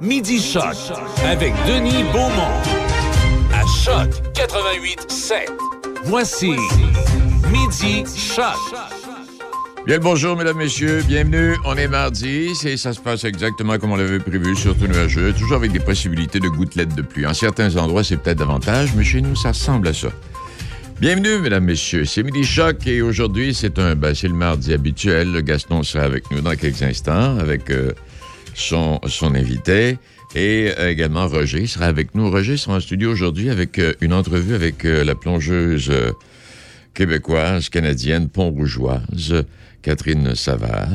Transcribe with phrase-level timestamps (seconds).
[0.00, 0.76] Midi Choc
[1.24, 2.52] avec Denis Beaumont.
[3.54, 5.50] À Choc 88 7.
[6.04, 6.50] Voici
[7.50, 8.44] Midi Choc.
[9.86, 11.02] Bien le bonjour, mesdames, messieurs.
[11.06, 11.56] Bienvenue.
[11.64, 12.52] On est mardi.
[12.64, 16.40] Et ça se passe exactement comme on l'avait prévu, surtout nuageux, toujours avec des possibilités
[16.40, 17.26] de gouttelettes de pluie.
[17.26, 20.08] En certains endroits, c'est peut-être davantage, mais chez nous, ça ressemble à ça.
[21.00, 22.04] Bienvenue, mesdames, messieurs.
[22.04, 25.42] C'est Midi Choc et aujourd'hui, c'est un, ben, c'est le mardi habituel.
[25.42, 27.92] Gaston sera avec nous dans quelques instants avec euh,
[28.56, 29.00] son,
[29.34, 29.98] invité
[30.34, 32.30] et également Roger sera avec nous.
[32.30, 36.10] Roger sera en studio aujourd'hui avec euh, une entrevue avec euh, la plongeuse euh,
[36.94, 39.44] québécoise, canadienne, pont-rougeoise,
[39.82, 40.88] Catherine Savard.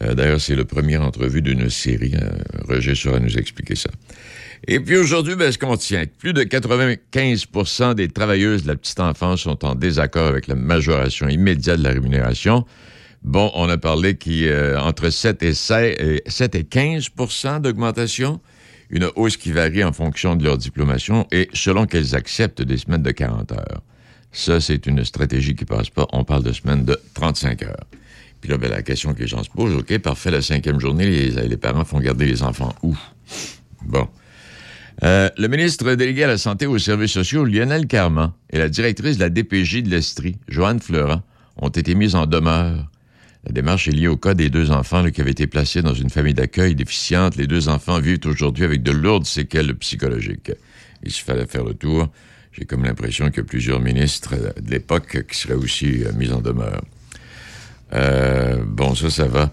[0.00, 2.14] D'ailleurs, c'est le premier entrevue d'une série.
[2.66, 3.90] Roger saura nous expliquer ça.
[4.66, 8.98] Et puis aujourd'hui, ben, ce qu'on tient, plus de 95% des travailleuses de la petite
[8.98, 12.64] enfance sont en désaccord avec la majoration immédiate de la rémunération.
[13.24, 18.38] Bon, on a parlé qui euh, entre 7 et, 16, euh, 7 et 15% d'augmentation,
[18.90, 23.02] une hausse qui varie en fonction de leur diplomation et selon qu'elles acceptent des semaines
[23.02, 23.82] de 40 heures.
[24.30, 26.06] Ça, c'est une stratégie qui passe pas.
[26.12, 27.84] On parle de semaines de 35 heures.
[28.42, 31.30] Puis là, ben, la question que les gens se posent, OK, parfait, la cinquième journée,
[31.30, 32.94] les, parents font garder les enfants où?
[33.82, 34.06] Bon.
[35.02, 38.68] Euh, le ministre délégué à la Santé et aux services sociaux, Lionel Carman, et la
[38.68, 41.22] directrice de la DPJ de l'Estrie, Joanne Florent,
[41.56, 42.90] ont été mises en demeure.
[43.46, 46.08] La démarche est liée au cas des deux enfants qui avaient été placés dans une
[46.08, 47.36] famille d'accueil déficiente.
[47.36, 50.52] Les deux enfants vivent aujourd'hui avec de lourdes séquelles psychologiques.
[51.02, 52.08] Il se fallait faire le tour.
[52.52, 56.82] J'ai comme l'impression a plusieurs ministres de l'époque qui seraient aussi euh, mis en demeure.
[57.92, 59.52] Euh, bon, ça, ça va.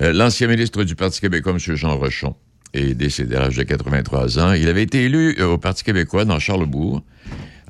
[0.00, 1.58] Euh, L'ancien ministre du Parti québécois, M.
[1.76, 2.34] Jean Rochon,
[2.74, 4.52] est décédé à l'âge de 83 ans.
[4.52, 7.02] Il avait été élu au Parti québécois dans Charlebourg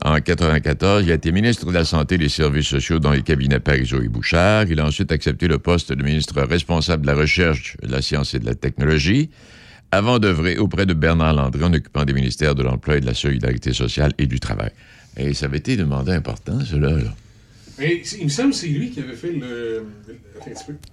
[0.05, 1.05] en 94.
[1.05, 4.03] Il a été ministre de la Santé et des Services sociaux dans les cabinets Parizeau
[4.03, 4.65] et Bouchard.
[4.69, 8.35] Il a ensuite accepté le poste de ministre responsable de la Recherche, de la Science
[8.35, 9.31] et de la Technologie
[9.93, 13.15] avant d'œuvrer auprès de Bernard Landry en occupant des ministères de l'Emploi et de la
[13.15, 14.71] Solidarité sociale et du Travail.
[15.19, 16.91] Et ça avait été un mandat important, cela.
[16.93, 17.15] Là.
[17.83, 19.85] Mais il me semble que c'est lui qui avait fait le.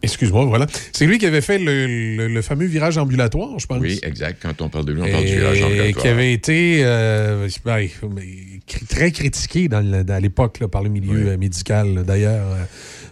[0.01, 0.67] Excuse-moi, voilà.
[0.91, 1.85] C'est lui qui avait fait le,
[2.17, 3.79] le- le fameux virage ambulatoire, je pense.
[3.79, 4.39] Oui, exact.
[4.41, 6.01] Quand on parle de lui, on parle du Et village ambulatoire.
[6.03, 7.87] qui avait été euh, ben,
[8.89, 11.29] très critiqué dans dans l'époque là, par le milieu Oui.
[11.29, 12.03] euh, médical.
[12.05, 12.45] D'ailleurs,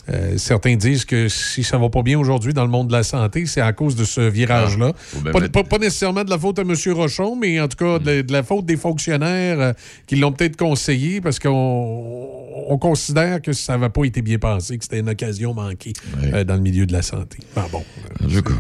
[0.10, 3.04] euh, certains disent que si ça va pas bien aujourd'hui dans le monde de la
[3.04, 4.94] santé, c'est à cause de ce virage-là.
[4.96, 6.74] Ah, pas, mettre- pas- pas nécessairement de la faute à M.
[6.94, 9.74] Rochon, mais en tout cas de, de la faute des fonctionnaires euh,
[10.06, 12.28] qui l'ont peut-être conseillé parce qu'on
[12.70, 16.30] on considère que ça n'avait pas été bien pensé, que c'était une occasion manquée Oui.
[16.34, 17.40] euh, dans le milieu de la santé.
[17.56, 17.84] Ah bon.
[18.30, 18.54] tout cas.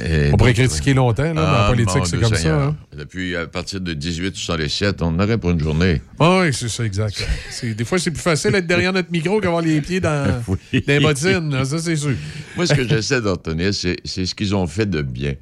[0.00, 2.60] Et on pourrait critiquer longtemps, là, mais Ah, en politique, c'est comme Seigneur.
[2.60, 2.66] ça.
[2.68, 2.76] hein.
[2.96, 6.00] Depuis, à partir de 1867, on en aurait pour une journée.
[6.18, 7.26] Ah oui, c'est ça, exact.
[7.62, 10.58] Des fois, c'est plus facile d'être derrière notre micro qu'avoir les pieds dans, Oui.
[10.86, 11.64] dans les bottines.
[11.64, 12.14] Ça, c'est sûr.
[12.56, 13.36] Moi, ce que j'essaie d'en
[13.72, 15.34] c'est ce qu'ils ont fait de bien.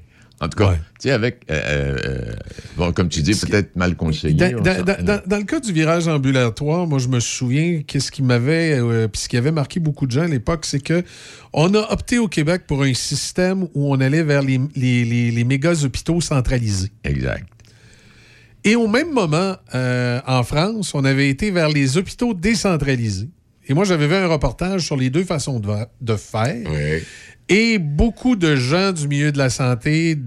[0.42, 0.76] En tout cas, Ouais.
[0.98, 2.32] tu sais, avec, euh, euh,
[2.78, 4.34] bon, comme tu dis, peut-être mal conseillé.
[4.34, 9.20] Dans, le cas du virage ambulatoire, moi, je me souviens qu'est-ce qui m'avait, euh, puis
[9.20, 11.02] ce qui avait marqué beaucoup de gens à l'époque, c'est que
[11.52, 15.30] on a opté au Québec pour un système où on allait vers les, les, les,
[15.30, 16.90] les méga hôpitaux centralisés.
[17.04, 17.46] Exact.
[18.64, 23.28] Et au même moment, en France, on avait été vers les hôpitaux décentralisés.
[23.70, 26.68] Et moi, j'avais vu un reportage sur les deux façons de, faire.
[26.68, 27.04] Oui.
[27.48, 30.18] Et beaucoup de gens du milieu de la santé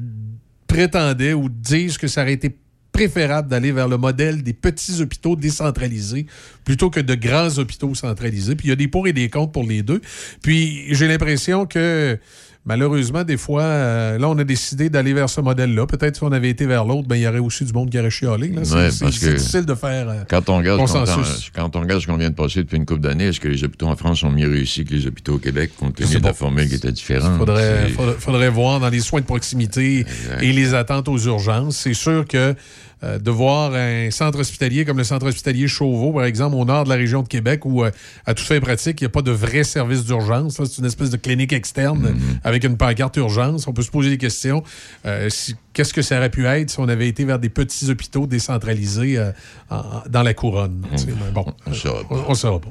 [0.65, 2.57] prétendaient ou disent que ça aurait été
[2.93, 6.25] préférable d'aller vers le modèle des petits hôpitaux décentralisés
[6.63, 8.55] plutôt que de grands hôpitaux centralisés.
[8.55, 9.99] Puis il y a des pour et des contre pour les deux.
[10.41, 12.17] Puis j'ai l'impression que
[12.65, 15.85] malheureusement, des fois, euh, là, on a décidé d'aller vers ce modèle-là.
[15.85, 17.99] Peut-être si on avait été vers l'autre, ben, il y aurait aussi du monde qui
[17.99, 18.49] aurait chialé.
[18.49, 18.61] là.
[18.63, 20.09] C'est Ouais, c'est- parce c'est que- difficile de faire...
[20.09, 21.51] euh, Quand on regarde ce qu'on- Consensus.
[21.53, 23.63] quand on regarde ce qu'on vient de passer depuis une couple d'années, est-ce que les
[23.63, 26.19] hôpitaux en France ont mieux réussi que les hôpitaux au Québec, compte tenu de la
[26.21, 26.33] pas.
[26.33, 27.37] formule qui était différente?
[27.37, 30.41] faudrait, C'est- faudrait, faudrait voir dans les soins de proximité Exact.
[30.41, 31.77] et les attentes aux urgences.
[31.77, 32.55] C'est sûr que
[33.03, 36.85] euh, de voir un centre hospitalier comme le centre hospitalier Chauveau, par exemple, au nord
[36.85, 37.91] de la région de Québec, où, euh,
[38.25, 40.55] à toute fin pratique, il n'y a pas de vrai service d'urgence.
[40.63, 42.39] C'est une espèce de clinique externe Mm-hmm.
[42.43, 43.67] avec une pancarte urgence.
[43.67, 44.63] On peut se poser des questions.
[45.05, 47.89] Euh, si- Qu'est-ce que ça aurait pu être si on avait été vers des petits
[47.89, 49.19] hôpitaux décentralisés
[49.71, 50.83] en- dans la couronne?
[50.91, 51.45] Mais Bon.
[51.65, 52.25] On saura pas.
[52.27, 52.69] on ne saura pas.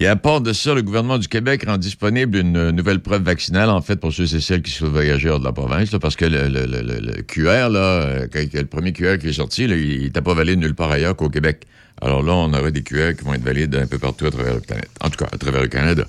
[0.00, 3.22] Et à part de ça, le gouvernement du Québec rend disponible une euh, nouvelle preuve
[3.22, 6.14] vaccinale, en fait, pour ceux et celles qui souhaitent voyager hors de la province, parce
[6.14, 10.02] que le, le- le- le- le QR, euh, le premier QR qui est sorti, il
[10.02, 11.62] n'était pas valide nulle part ailleurs qu'au Québec.
[12.00, 14.54] Alors là, on aurait des QR qui vont être valides un peu partout à travers
[14.54, 14.90] la planète.
[15.00, 16.04] En tout cas, à travers le Canada.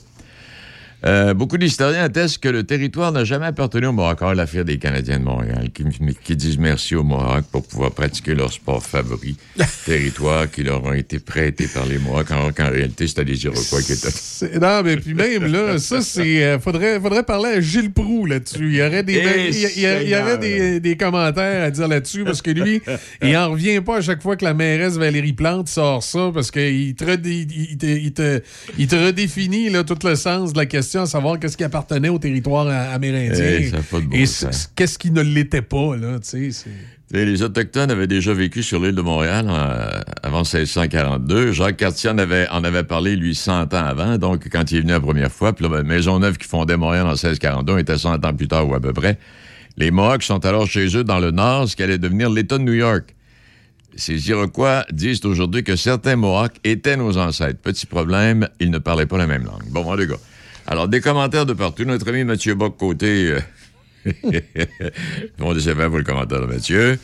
[1.05, 4.19] Euh, beaucoup d'historiens attestent que le territoire n'a jamais appartenu aux Mohawks.
[4.35, 5.83] l'affaire des Canadiens de Montréal, qui,
[6.23, 9.37] qui disent merci aux Mohawks pour pouvoir pratiquer leur sport favori,
[9.85, 13.81] territoire qui leur ont été prêté par les Mohawks, alors qu'en réalité, c'était les Iroquois
[13.81, 14.09] qui étaient...
[14.59, 16.43] Non, mais puis même là, ça, c'est.
[16.43, 18.67] euh, faudrait, faudrait parler à Gilles Proux là-dessus.
[18.69, 21.87] Il y aurait des, Eh, il y, a- il aurait des, des commentaires à dire
[21.87, 22.81] là-dessus parce que lui,
[23.21, 26.51] il en revient pas à chaque fois que la mairesse Valérie Plante sort ça parce
[26.51, 28.41] qu'il te, il te, il te,
[28.77, 32.09] il te redéfinit là, tout le sens de la question à savoir qu'est-ce qui appartenait
[32.09, 33.33] au territoire a- amérindien
[33.91, 34.25] bon et
[34.75, 35.95] qu'est-ce qui ne l'était pas.
[35.95, 39.99] Là, tu sais, c'est- Et les Autochtones avaient déjà vécu sur l'île de Montréal euh,
[40.21, 41.51] avant 1642.
[41.53, 44.81] Jacques Cartier en avait, en avait parlé, lui, 100 ans avant, donc quand il est
[44.81, 45.53] venu la première fois.
[45.53, 48.75] Puis là, ben, Maisonneuve qui fondait Montréal en 1642 était 100 ans plus tard ou
[48.75, 49.17] à peu près.
[49.77, 52.63] Les Mohawks sont alors chez eux dans le nord, ce qui allait devenir l'État de
[52.63, 53.15] New York.
[53.95, 57.59] Ces Iroquois disent aujourd'hui que certains Mohawks étaient nos ancêtres.
[57.59, 59.63] Petit problème, ils ne parlaient pas la même langue.
[59.71, 60.15] Bon, bon, les gars.
[60.71, 61.83] Alors, des commentaires de partout.
[61.83, 63.33] Notre ami Mathieu Bock-Côté...
[63.33, 63.39] euh,
[65.39, 66.99] on décevait pour le commentaire de Mathieu.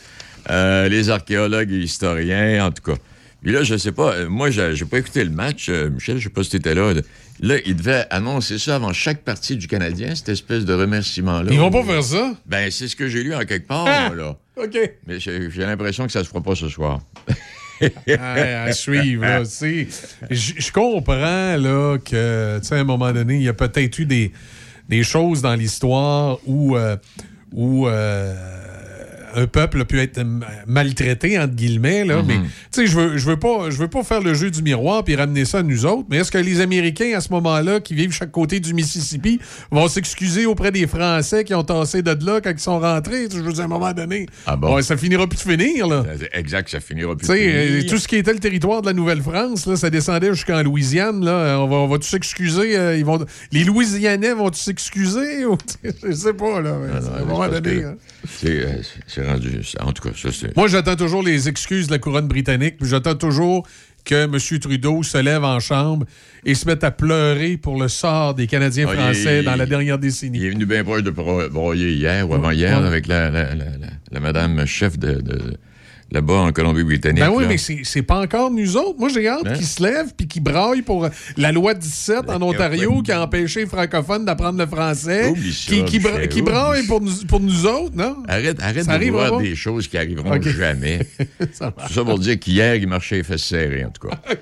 [0.50, 2.96] Euh, les archéologues et historiens, en tout cas.
[3.42, 5.66] Puis là, je sais pas, euh, moi, j'ai pas écouté le match.
[5.68, 6.92] euh, Michel, je sais pas si t'étais là.
[7.40, 11.50] Là, il devait annoncer ça avant chaque partie du Canadien, cette espèce de remerciement-là.
[11.52, 12.34] Ils vont pas faire ça?
[12.46, 14.06] Ben, c'est ce que j'ai lu en quelque part, Ah!
[14.08, 14.36] moi, là.
[14.56, 14.78] OK.
[15.08, 17.00] Mais j'ai j'ai l'impression que ça se fera pas ce soir.
[18.18, 19.24] à, suivre.
[20.30, 24.32] Je comprends là, que, à un moment donné, il y a peut-être eu des,
[24.88, 26.96] des choses dans l'histoire où, euh,
[27.56, 28.65] euh,
[29.36, 30.20] un peuple a pu être
[30.66, 32.04] maltraité, entre guillemets.
[32.04, 32.40] Là, Mais tu
[32.70, 35.14] sais, je veux, je veux pas, je veux pas faire le jeu du miroir puis
[35.16, 36.06] ramener ça à nous autres.
[36.10, 39.38] Mais est-ce que les Américains, à ce moment-là, qui vivent chaque côté du Mississippi,
[39.70, 43.28] vont s'excuser auprès des Français qui ont tassé de là quand ils sont rentrés?
[43.30, 44.80] Je veux dire, à un moment donné, Ah bon?
[44.82, 45.86] ça finira plus de finir.
[45.86, 46.04] Là.
[46.32, 47.26] Exact, ça finira plus.
[47.26, 47.90] Tu sais, euh, finir.
[47.90, 51.24] tout ce qui était le territoire de la Nouvelle-France, là, ça descendait jusqu'en Louisiane.
[51.24, 51.58] Là.
[51.60, 52.76] On va, on va tous s'excuser.
[52.76, 55.44] euh, ils vont, les Louisianais vont-ils s'excuser?
[56.02, 56.60] Je sais pas.
[56.60, 57.96] Là, mais Ah non, à un moment donné, hein.
[58.44, 59.60] Euh, c'est rendu.
[59.80, 60.56] En tout cas, ça, c'est.
[60.56, 62.76] Moi, j'attends toujours les excuses de la couronne britannique.
[62.78, 63.66] puis J'attends toujours
[64.04, 64.60] que M.
[64.60, 66.06] Trudeau se lève en chambre
[66.44, 69.64] et se mette à pleurer pour le sort des Canadiens Ah, il- français dans la
[69.64, 70.44] il- dernière Il décennie.
[70.46, 72.86] est venu bien proche de bro- broyer hier ou avant-hier Ouais.
[72.86, 75.56] avec la, la, la, la- la madame chef de, de-
[76.12, 77.18] là-bas en Colombie-Britannique.
[77.22, 77.48] Ben oui, là.
[77.48, 78.98] mais c'est c'est pas encore nous autres.
[78.98, 79.54] Moi, j'ai hâte Hein?
[79.54, 83.60] qu'ils se lèvent puis qu'ils braillent pour la loi 17 en Ontario qui a empêché
[83.60, 85.32] les francophones d'apprendre le français.
[85.66, 88.16] Qui, qui, bra- qui braille pour nous, pour nous autres, non?
[88.28, 89.38] Arrête, arrête Ça de pas?
[89.42, 91.00] des choses qui arriveront jamais.
[91.52, 94.16] Ça ça pour dire qu'hier, il marchait les fesses serrées, en tout cas.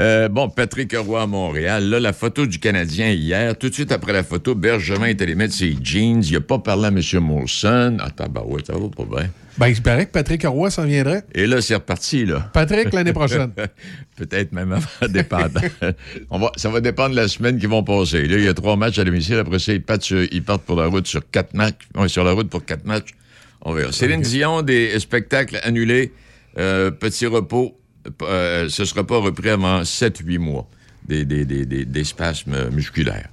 [0.00, 1.88] Euh, bon, Patrick Roy à Montréal.
[1.88, 3.56] Là, la photo du Canadien hier.
[3.56, 6.22] Tout de suite après la photo, Bergevin est allé mettre ses jeans.
[6.24, 7.00] Il a pas parlé à M.
[7.22, 7.98] Molson.
[8.00, 9.30] Ah, tabarouette, ça va pas bien.
[9.56, 11.22] Ben, il paraît que Patrick Roy s'en viendrait.
[11.32, 12.50] Et là, c'est reparti, là.
[12.52, 13.52] Patrick, l'année prochaine.
[14.16, 15.60] Peut-être même avant dépendant.
[16.28, 18.26] On va, ça va dépendre de la semaine qui vont passer.
[18.26, 19.36] Là, il y a trois matchs à domicile.
[19.36, 21.82] Après ça, ils partent, sur- ils partent pour la route sur quatre matchs.
[21.96, 23.10] Ouais, sur la route pour quatre matchs.
[23.62, 23.92] On verra.
[23.92, 26.12] Céline Dion, des spectacles annulés.
[26.58, 27.78] Euh, petit repos.
[28.22, 30.68] Euh, ce ne sera pas repris avant 7-8 mois.
[31.06, 33.28] Des, des, des, des, des spasmes musculaires.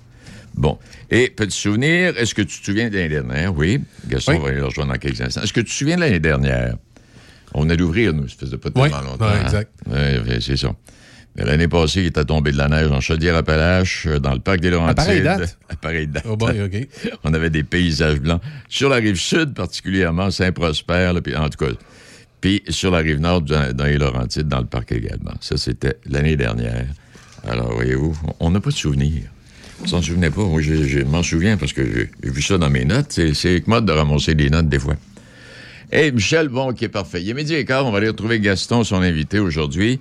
[0.54, 0.78] Bon.
[1.10, 3.56] Et petit souvenir, est-ce que tu te souviens de l'année dernière?
[3.56, 3.80] Oui.
[4.10, 4.40] Gaston Oui.
[4.44, 5.42] va le rejoindre dans quelques instants.
[5.42, 6.76] Est-ce que tu te souviens de l'année dernière?
[7.54, 9.06] On venait d'ouvrir, nous, ça faisait pas tellement Oui.
[9.06, 9.26] longtemps.
[9.26, 9.44] Ouais, hein?
[9.46, 9.72] exact.
[9.90, 10.74] Ouais, c'est ça.
[11.38, 14.60] Mais L'année passée, il était tombé de la neige en Chaudière-Appalaches, euh, dans le parc
[14.60, 15.00] des Laurentides.
[15.00, 15.58] À pareille date?
[15.70, 16.26] À pareille date.
[16.28, 16.90] Oh boy.
[17.24, 18.42] On avait des paysages blancs.
[18.68, 21.72] Sur la rive sud, particulièrement, Saint-Prosper, puis en tout cas.
[22.42, 25.36] Puis sur la rive nord, dans, les Laurentides, dans le parc également.
[25.40, 26.88] Ça, c'était l'année dernière.
[27.48, 29.30] Alors, voyez-vous, on n'a pas de souvenirs.
[29.84, 30.44] On s'en souvenait pas.
[30.44, 33.20] Moi, je, m'en souviens parce que j'ai vu ça dans mes notes.
[33.34, 34.96] C'est- mode de ramasser des notes des fois.
[35.92, 37.22] Hey, Michel, bon, qui est parfait.
[37.22, 37.86] Il est midi et quart.
[37.86, 40.00] On va aller retrouver Gaston, son invité aujourd'hui,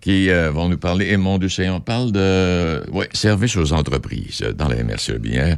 [0.00, 1.08] qui euh, vont nous parler.
[1.08, 5.56] Et mon on parle de ouais, service aux entreprises dans la MRC Binière.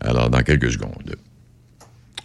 [0.00, 1.16] Alors, dans quelques secondes.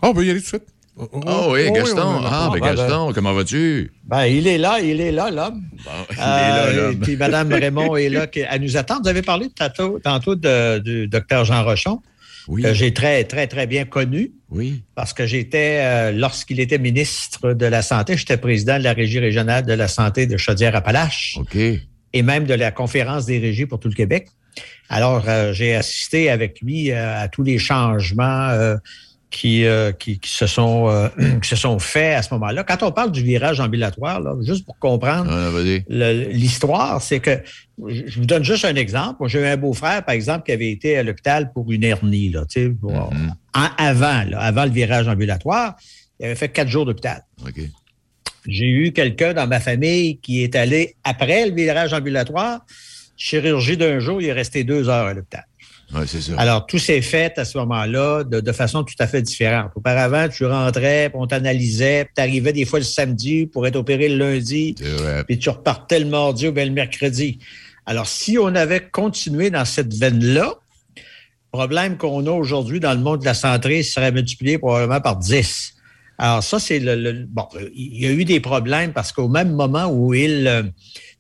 [0.01, 0.76] Oh, on peut y aller tout de suite.
[0.99, 2.01] Oh, oh, oui, Gaston.
[2.01, 3.91] on a- ah, ben ben, Gaston, comment vas-tu?
[4.05, 5.61] Ben, il est là, il est là, l'homme.
[5.85, 6.93] Bon, il est là, Euh, l'homme.
[6.93, 8.99] et puis Mme Raymond est là, qui- elle nous attend.
[9.01, 12.01] Vous avez parlé tantôt, tantôt de- du docteur Jean Rochon,
[12.47, 14.81] Oui, que j'ai très, très, très bien connu oui.
[14.95, 19.19] parce que j'étais, euh, lorsqu'il était ministre de la Santé, j'étais président de la Régie
[19.19, 21.55] régionale de la santé de Chaudière-Appalaches OK.
[21.57, 24.29] et même de la conférence des régies pour tout le Québec.
[24.89, 28.49] Alors, euh, j'ai assisté avec lui à tous les changements
[29.29, 31.09] qui, euh, qui, qui se sont, euh,
[31.41, 32.63] qui se sont faits à ce moment-là.
[32.63, 35.49] Quand on parle du virage ambulatoire, là, juste pour comprendre, Ah,
[35.89, 37.39] l'histoire, c'est que
[37.87, 39.17] je vous donne juste un exemple.
[39.19, 42.29] Moi, J'ai eu un beau-frère, par exemple, qui avait été à l'hôpital pour une hernie,
[42.29, 42.43] là,
[42.81, 43.33] bon, Mhm.
[43.53, 45.75] en- avant, là, avant le virage ambulatoire.
[46.19, 47.21] Il avait fait quatre jours d'hôpital.
[47.45, 47.59] OK.
[48.47, 52.61] J'ai eu quelqu'un dans ma famille qui est allé après le virage ambulatoire,
[53.17, 55.43] chirurgie d'un jour, il est resté deux heures à l'hôpital.
[55.93, 56.33] Ouais, c'est ça.
[56.37, 59.71] Alors, tout s'est fait à ce moment-là de, de façon tout à fait différente.
[59.75, 63.77] Auparavant, tu rentrais, puis on t'analysait, puis tu arrivais des fois le samedi pour être
[63.77, 64.75] opéré le lundi,
[65.25, 67.39] puis tu repartais le mardi ou bien le mercredi.
[67.85, 70.55] Alors, si on avait continué dans cette veine-là,
[70.97, 71.01] le
[71.57, 75.73] problème qu'on a aujourd'hui dans le monde de la santé serait multiplié probablement par 10.
[76.19, 79.53] Alors, ça, c'est le, le- Bon, il y a eu des problèmes parce qu'au même
[79.53, 80.63] moment où il euh,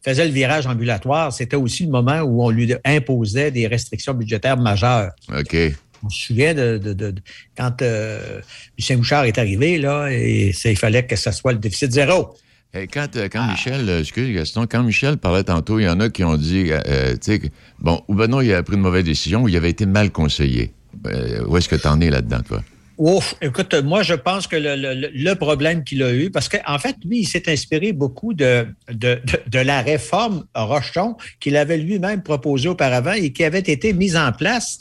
[0.03, 4.57] faisait le virage ambulatoire, c'était aussi le moment où on lui imposait des restrictions budgétaires
[4.57, 5.11] majeures.
[5.37, 5.55] OK.
[6.03, 7.21] On se souvient de, de- de- de-
[7.57, 8.39] quand euh,
[8.77, 12.35] Lucien Bouchard est arrivé, là, et il fallait que ça soit le déficit zéro.
[12.73, 13.47] Hey, quand euh, Ah.
[13.51, 16.67] Michel, euh, excuse Gaston, quand Michel parlait tantôt, il y en a qui ont dit,
[16.69, 17.41] euh, tu sais,
[17.79, 20.11] bon, ou ben non, il a pris une mauvaise décision ou il avait été mal
[20.11, 20.71] conseillé.
[21.07, 22.61] Euh, où est-ce que t'en es là-dedans, toi?
[22.97, 27.19] Ouf, écoute, moi, je pense que le, problème qu'il a eu, parce qu'en fait, lui,
[27.19, 33.31] il s'est inspiré beaucoup de- de la réforme Rochon qu'il avait lui-même proposée auparavant et
[33.31, 34.79] qui avait été mise en place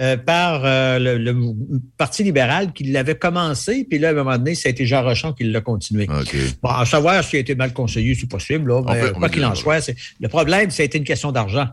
[0.00, 1.34] euh, par euh, le, le
[1.98, 5.02] Parti libéral qui l'avait commencé, puis là, à un moment donné, ça a été Jean
[5.02, 6.08] Rochon qui l'a continué.
[6.08, 6.34] OK.
[6.62, 9.54] Bon, à savoir s'il a été mal conseillé, c'est possible, là, mais quoi qu'il en
[9.54, 11.66] soit, c'est- le problème, ça a été une question d'argent.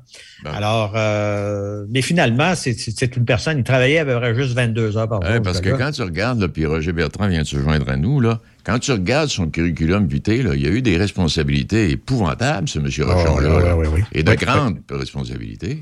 [0.44, 0.50] Bon.
[0.52, 5.08] Alors, euh, mais finalement, c'est- une personne, il travaillait à peu près juste 22 heures
[5.08, 5.42] par jour.
[5.42, 7.96] Parce ce que quand tu regardes, là, puis Roger Bertrand vient de se joindre à
[7.96, 11.90] nous, là, quand tu regardes son curriculum vitae, là, il y a eu des responsabilités
[11.92, 13.76] épouvantables, ce monsieur Ah, Rochon-là.
[14.12, 15.80] Et de grandes responsabilités.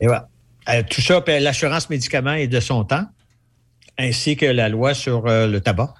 [0.00, 0.28] Et voilà.
[0.68, 3.06] Euh, tout ça, puis l'assurance médicaments est de son temps,
[3.98, 5.94] ainsi que la loi sur euh, le tabac.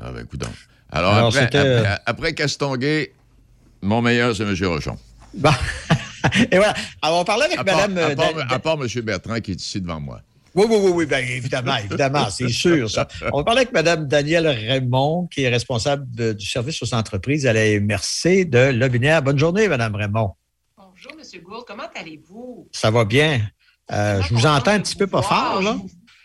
[0.00, 0.50] Ah, ben, écoute donc.
[0.90, 3.12] Alors, Alors, après, après, euh, après Castonguay,
[3.82, 4.96] mon meilleur, c'est monsieur Rochon.
[5.34, 5.50] Bon.
[6.50, 6.74] Et voilà.
[7.02, 7.98] Alors, on parlait avec À part, Madame.
[8.12, 10.20] à part- Dan- à part monsieur Bertrand qui est ici devant moi.
[10.54, 13.06] Oui, oui, oui, oui, bien évidemment, évidemment, c'est sûr, ça.
[13.32, 17.52] On parlait avec Mme Danielle Raymond, qui est responsable de- du service aux entreprises à
[17.52, 19.22] la MRC de Lobinière.
[19.22, 20.32] Bonne journée, Mme Raymond.
[21.00, 21.42] Bonjour, M.
[21.42, 21.64] Gould.
[21.64, 22.68] Comment allez-vous?
[22.72, 23.42] Ça va bien?
[23.92, 25.76] Euh, je vous entends un petit peu pas fort, là.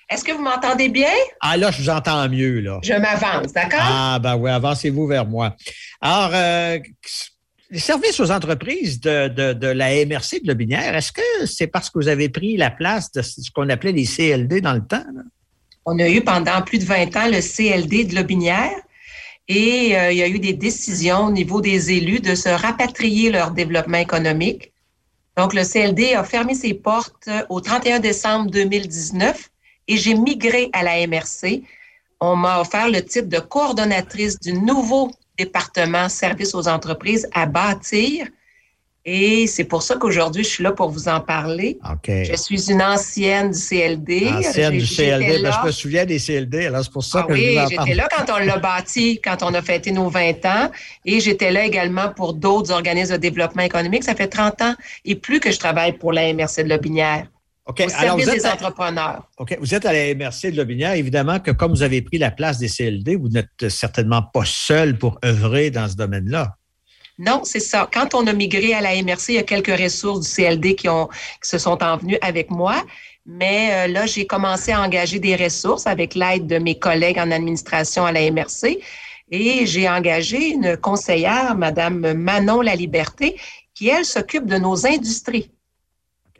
[0.10, 1.12] Est-ce que vous m'entendez bien?
[1.42, 2.80] Ah, là, je vous entends mieux, là.
[2.82, 3.82] Je m'avance, d'accord?
[3.84, 5.56] Ah, ben oui, avancez-vous vers moi.
[6.02, 6.80] Alors, euh,
[7.70, 11.92] les services aux entreprises de, de, de la MRC de Lobinière, est-ce que c'est parce
[11.92, 15.06] que vous avez pris la place de ce qu'on appelait les CLD dans le temps?
[15.14, 15.22] là?
[15.86, 18.72] On a eu pendant plus de 20 ans le CLD de Lobinière
[19.48, 23.30] et euh, il y a eu des décisions au niveau des élus de se rapatrier
[23.30, 24.74] leur développement économique.
[25.36, 29.50] Donc, le CLD a fermé ses portes euh, au 31 décembre 2019
[29.88, 31.64] et j'ai migré à la MRC.
[32.22, 38.28] On m'a offert le titre de coordonnatrice du nouveau département services aux entreprises à bâtir.
[39.06, 41.78] Et c'est pour ça qu'aujourd'hui, je suis là pour vous en parler.
[42.08, 44.30] Je suis une ancienne du CLD.
[44.30, 45.44] Ancienne du j'étais CLD.
[45.44, 47.64] Ben, je me souviens des CLD, alors c'est pour ça Ah que je vous en
[47.64, 47.92] j'étais parle.
[47.92, 50.72] là quand on l'a bâti, quand on a fêté nos 20 ans,
[51.06, 54.06] et j'étais là également pour d'autres organismes de développement économique.
[54.06, 57.28] Ça fait 30 ans et plus que je travaille pour la MRC de Lobinière,
[57.66, 57.82] OK.
[57.82, 59.28] au Alors, des à, entrepreneurs.
[59.38, 59.58] OK.
[59.60, 60.94] Vous êtes à la MRC de Lobinière.
[60.94, 64.98] Évidemment que comme vous avez pris la place des CLD, vous n'êtes certainement pas seul
[64.98, 66.56] pour œuvrer dans ce domaine-là.
[67.20, 67.88] Non, c'est ça.
[67.94, 70.90] Quand on a migré à la MRC, il y a quelques ressources du CLD qui,
[70.90, 71.08] ont,
[71.42, 72.84] qui se sont envenues avec moi.
[73.26, 77.32] Mais euh, là, j'ai commencé à engager des ressources avec l'aide de mes collègues en
[77.32, 78.80] administration à la MRC.
[79.32, 83.40] Et j'ai engagé une conseillère, Madame Manon Laliberté,
[83.74, 85.52] qui, elle, s'occupe de nos industries.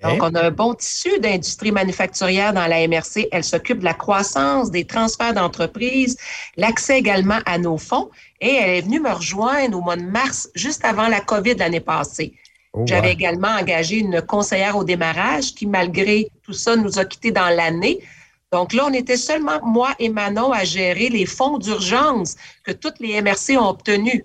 [0.04, 0.10] OK?
[0.10, 3.28] Donc, on a un bon tissu d'industrie manufacturière dans la MRC.
[3.32, 6.18] Elle s'occupe de la croissance, des transferts d'entreprises,
[6.58, 8.10] l'accès également à nos fonds.
[8.42, 11.80] Et elle est venue me rejoindre au mois de mars, juste avant la COVID l'année
[11.80, 12.34] passée.
[12.74, 13.14] Oh, J'avais ouais.
[13.14, 18.00] également engagé une conseillère au démarrage qui, malgré tout ça, nous a quittés dans l'année.
[18.52, 23.00] Donc là, on était seulement moi et Manon à gérer les fonds d'urgence que toutes
[23.00, 24.24] les MRC ont obtenus.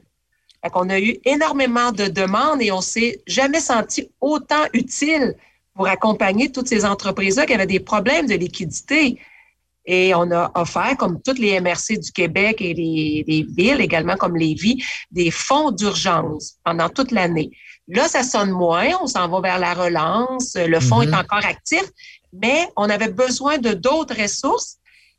[0.62, 5.34] Fait qu'on a eu énormément de demandes et on s'est jamais senti autant utile
[5.78, 9.20] pour accompagner toutes ces entreprises-là qui avaient des problèmes de liquidité.
[9.86, 14.16] Et on a offert, comme toutes les MRC du Québec et les, les villes, également
[14.16, 14.82] comme les vies,
[15.12, 17.50] des fonds d'urgence pendant toute l'année.
[17.86, 21.12] Là, ça sonne moins, on s'en va vers la relance, le fonds Mhm.
[21.12, 21.84] est encore actif,
[22.32, 24.78] mais on avait besoin de d'autres ressources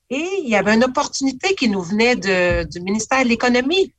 [0.09, 3.93] et il y avait une opportunité qui nous venait de- du ministère de l'Économie.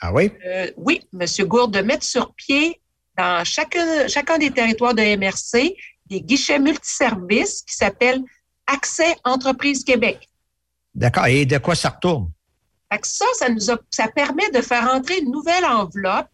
[0.00, 0.30] Ah oui?
[0.46, 1.26] Euh, oui, M.
[1.46, 2.80] Gourde, de mettre sur pied
[3.20, 8.22] dans chacun, chacun des territoires de MRC des guichets multiservices qui s'appellent
[8.66, 10.28] Accès Entreprise Québec.
[10.94, 11.26] D'accord.
[11.26, 12.30] Et de quoi ça retourne?
[13.02, 16.28] Ça, ça nous a, ça permet de faire entrer une nouvelle enveloppe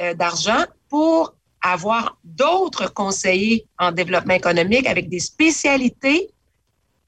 [0.00, 6.30] euh, d'argent pour avoir d'autres conseillers en développement économique avec des spécialités.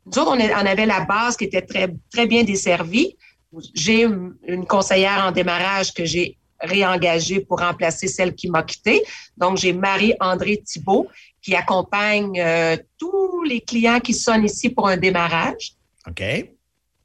[0.06, 3.16] Nous autres, on, avait la base qui était très, très bien desservie.
[3.74, 9.02] J'ai une, une conseillère en démarrage que j'ai réengagée pour remplacer celle qui m'a quittée.
[9.36, 11.08] Donc, j'ai Marie-André Thibault
[11.42, 15.72] qui accompagne euh, tous les clients qui sonnent ici pour un démarrage.
[16.06, 16.22] OK.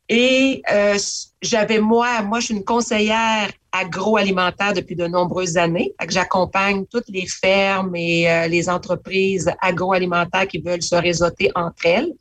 [0.07, 0.97] Et euh,
[1.41, 5.93] j'avais moi, moi je suis une conseillère agroalimentaire depuis de nombreuses années.
[6.07, 12.13] J'accompagne toutes les fermes et euh, les entreprises agroalimentaires qui veulent se réseauter entre elles.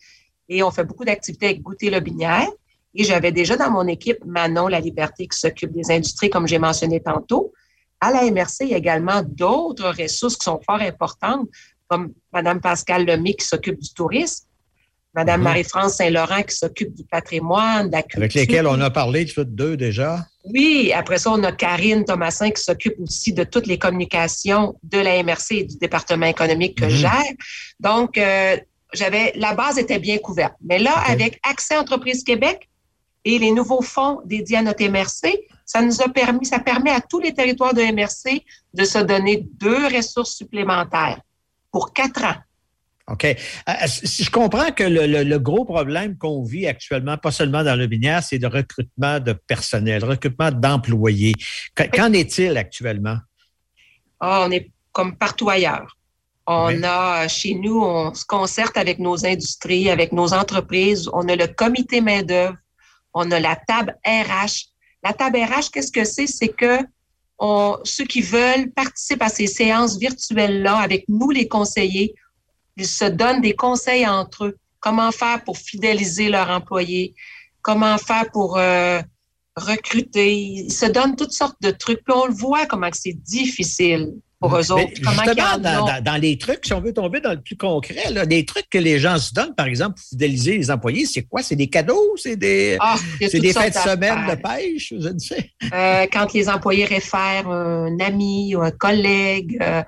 [0.49, 2.49] Et on fait beaucoup d'activités avec Goûter le Binière.
[2.95, 6.59] Et j'avais déjà dans mon équipe Manon La Liberté qui s'occupe des industries, comme j'ai
[6.59, 7.53] mentionné tantôt.
[8.01, 11.49] À la MRC, il y a également d'autres ressources qui sont fort importantes,
[11.89, 14.45] comme Mme Pascal Lemay qui s'occupe du tourisme,
[15.15, 15.45] Mme Mhm.
[15.45, 18.19] Marie-France Saint-Laurent qui s'occupe du patrimoine, de la culture.
[18.19, 20.27] Avec lesquels on a parlé toutes deux déjà.
[20.45, 24.99] Oui, après ça, on a Karine Thomasin qui s'occupe aussi de toutes les communications de
[24.99, 26.91] la MRC et du département économique que Mhm.
[26.91, 27.33] je gère.
[27.81, 28.57] Donc, euh,
[28.93, 30.55] j'avais la base était bien couverte.
[30.63, 32.69] Mais là, avec Accès Entreprise Québec
[33.25, 37.01] et les nouveaux fonds dédiés à notre MRC, ça nous a permis, ça permet à
[37.01, 41.21] tous les territoires de MRC de se donner deux ressources supplémentaires
[41.73, 42.37] pour quatre ans.
[43.09, 43.25] OK.
[43.25, 43.37] Euh,
[43.87, 47.87] je comprends que le, le- le gros problème qu'on vit actuellement, pas seulement dans le
[47.87, 51.35] binière, c'est le recrutement de personnel, le recrutement d'employés.
[51.75, 53.19] Qu- Qu'en est-il actuellement?
[54.21, 55.97] Ah, on est comme partout ailleurs.
[56.47, 56.81] On Oui.
[56.85, 61.09] a, chez nous, on se concerte avec nos industries, avec nos entreprises.
[61.13, 62.57] On a le comité main-d'œuvre.
[63.15, 64.67] On a la table RH.
[65.03, 66.27] La table RH, qu'est-ce que c'est?
[66.27, 66.79] C'est que
[67.85, 72.15] ceux qui veulent participent à ces séances virtuelles-là avec nous, les conseillers.
[72.77, 74.59] Ils se donnent des conseils entre eux.
[74.81, 77.15] Comment faire pour fidéliser leurs employés?
[77.63, 79.01] Comment faire pour euh,
[79.57, 80.35] recruter?
[80.35, 82.05] Ils se donnent toutes sortes de trucs.
[82.05, 84.13] Puis on le voit comment c'est difficile
[84.49, 84.89] pour eux autres.
[84.95, 85.87] Justement, en dans, ont?
[85.87, 88.69] dans- dans les trucs, si on veut tomber dans le plus concret, là, des trucs
[88.71, 91.43] que les gens se donnent, par exemple, pour fidéliser les employés, c'est quoi?
[91.43, 92.15] C'est des cadeaux?
[92.17, 94.57] C'est des, Ah, c'est des fêtes de semaine de d'affaires.
[94.59, 94.93] pêche?
[94.99, 95.51] Je ne sais.
[95.73, 99.83] Euh, quand les employés réfèrent un ami ou un collègue, euh,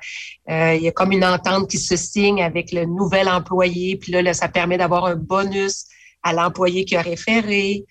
[0.51, 4.13] euh, il y a comme une entente qui se signe avec le nouvel employé, puis
[4.13, 5.85] là, là, ça permet d'avoir un bonus
[6.23, 7.85] à l'employé qui a référé.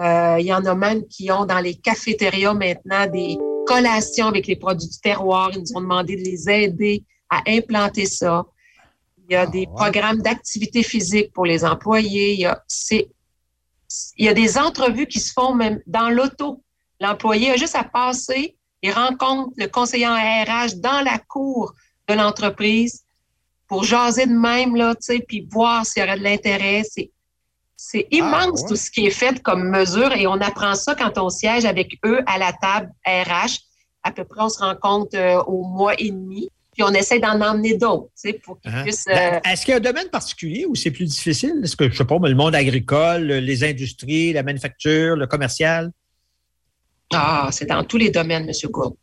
[0.00, 3.36] Il y en a même qui ont dans les cafétérias maintenant des
[3.72, 5.50] collations avec les produits du terroir.
[5.52, 8.44] Ils nous ont demandé de les aider à implanter ça.
[9.28, 9.66] Il y a Ah, des ouais.
[9.74, 12.34] programmes d'activité physique pour les employés.
[12.34, 13.08] Il y a, c'est,
[14.18, 16.62] il y a des entrevues qui se font même dans l'auto.
[17.00, 21.72] L'employé a juste à passer et rencontre le conseiller en RH dans la cour
[22.08, 23.04] de l'entreprise
[23.68, 26.82] pour jaser de même, là, tu sais, puis voir s'il y aurait de l'intérêt.
[26.88, 27.10] C'est,
[27.84, 28.68] c'est immense ouais.
[28.68, 31.98] tout ce qui est fait comme mesure et on apprend ça quand on siège avec
[32.06, 33.58] eux à la table RH.
[34.04, 37.40] À peu près, on se rencontre euh, au mois et demi, puis on essaie d'en
[37.40, 38.82] emmener d'autres, tu sais, pour qu'ils Hein?
[38.84, 39.04] puissent.
[39.06, 41.60] Ben, euh, Est-ce qu'il y a un domaine particulier où c'est plus difficile?
[41.62, 45.90] Est-ce que, je sais pas, mais le monde agricole, les industries, la manufacture, le commercial?
[47.12, 48.70] Ah, c'est dans tous les domaines, M.
[48.70, 48.94] Gould.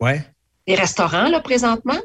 [0.00, 0.22] Ouais,
[0.66, 1.98] Les restaurants, là, présentement,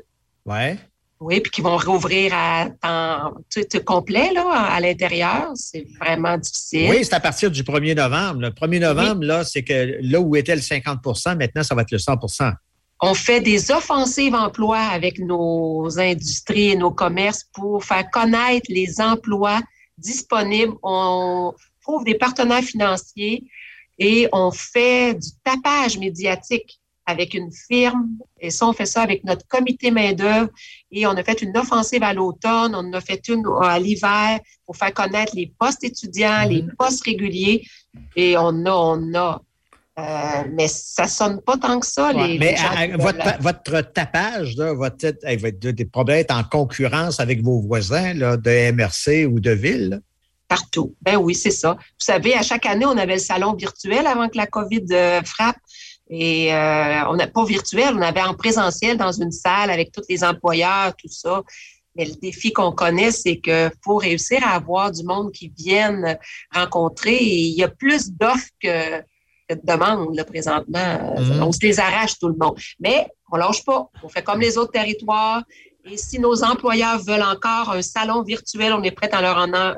[0.45, 0.77] ouais.
[1.21, 5.51] Oui, puis qui vont rouvrir à temps sais, complet, là, à l'intérieur.
[5.55, 6.89] C'est vraiment difficile.
[6.89, 8.41] Oui, c'est à partir du 1er novembre.
[8.41, 11.91] Le 1er novembre, là, c'est que là où était le 50% maintenant, ça va être
[11.91, 12.53] le 100%
[13.01, 19.01] On fait des offensives emplois avec nos industries et nos commerces pour faire connaître les
[19.01, 19.59] emplois
[19.97, 20.73] disponibles.
[20.83, 23.43] On trouve des partenaires financiers
[23.97, 26.78] et on fait du tapage médiatique
[27.09, 28.07] avec une firme.
[28.39, 30.49] Et ça, on fait ça avec notre comité main-d'œuvre.
[30.91, 34.39] Et on a fait une offensive à l'automne, on en a fait une à l'hiver
[34.65, 37.63] pour faire connaître les postes étudiants, les postes réguliers.
[38.15, 39.41] Et on a, on a.
[39.99, 42.13] Euh, mais ça sonne pas tant que ça.
[42.13, 46.25] Ouais, les, mais les gens à- à- qui votre, votre tapage là, être des problèmes
[46.29, 49.89] en concurrence avec vos voisins là, de MRC ou de ville.
[49.89, 49.97] là.
[50.47, 50.95] Partout.
[51.01, 51.73] Ben oui, c'est ça.
[51.73, 55.21] Vous savez, à chaque année, on avait le salon virtuel avant que la COVID euh,
[55.23, 55.57] frappe.
[56.09, 60.03] Et euh, on n'a pas virtuel, on avait en présentiel dans une salle avec tous
[60.09, 61.43] les employeurs, tout ça.
[61.95, 66.17] Mais le défi qu'on connaît, c'est que pour réussir à avoir du monde qui vienne
[66.53, 68.99] rencontrer, il y a plus d'offres que,
[69.47, 71.15] que de demandes là, présentement.
[71.19, 71.43] Mhm.
[71.43, 72.57] On se les arrache tout le monde.
[72.79, 73.89] Mais on lâche pas.
[74.03, 75.43] On fait comme les autres territoires.
[75.85, 79.75] Et si nos employeurs veulent encore un salon virtuel, on est prêt à leur en,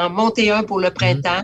[0.00, 1.42] en monter un pour le printemps.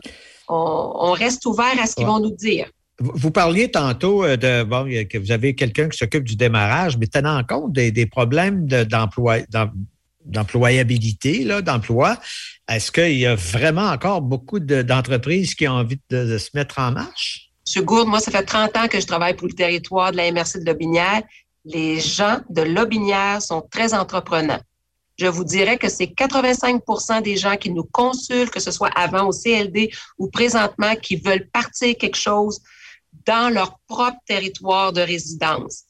[0.48, 2.10] On, on reste ouvert à ce qu'ils Ouais.
[2.12, 2.68] vont nous dire.
[3.02, 7.42] Vous parliez tantôt euh, de que vous avez quelqu'un qui s'occupe du démarrage, mais tenant
[7.44, 8.66] compte des, problèmes
[10.24, 12.16] d'employabilité, d'emploi,
[12.68, 16.78] est-ce qu'il y a vraiment encore beaucoup de- d'entreprises qui ont envie de, se mettre
[16.78, 17.50] en marche?
[17.66, 20.30] Monsieur Gourde, moi, ça fait 30 ans que je travaille pour le territoire de la
[20.30, 21.22] MRC de Lobinière.
[21.64, 24.60] Les gens de Lobinière sont très entreprenants.
[25.18, 29.28] Je vous dirais que c'est 85% des gens qui nous consultent, que ce soit avant
[29.28, 32.60] au CLD ou présentement, qui veulent partir quelque chose,
[33.26, 35.84] dans leur propre territoire de résidence,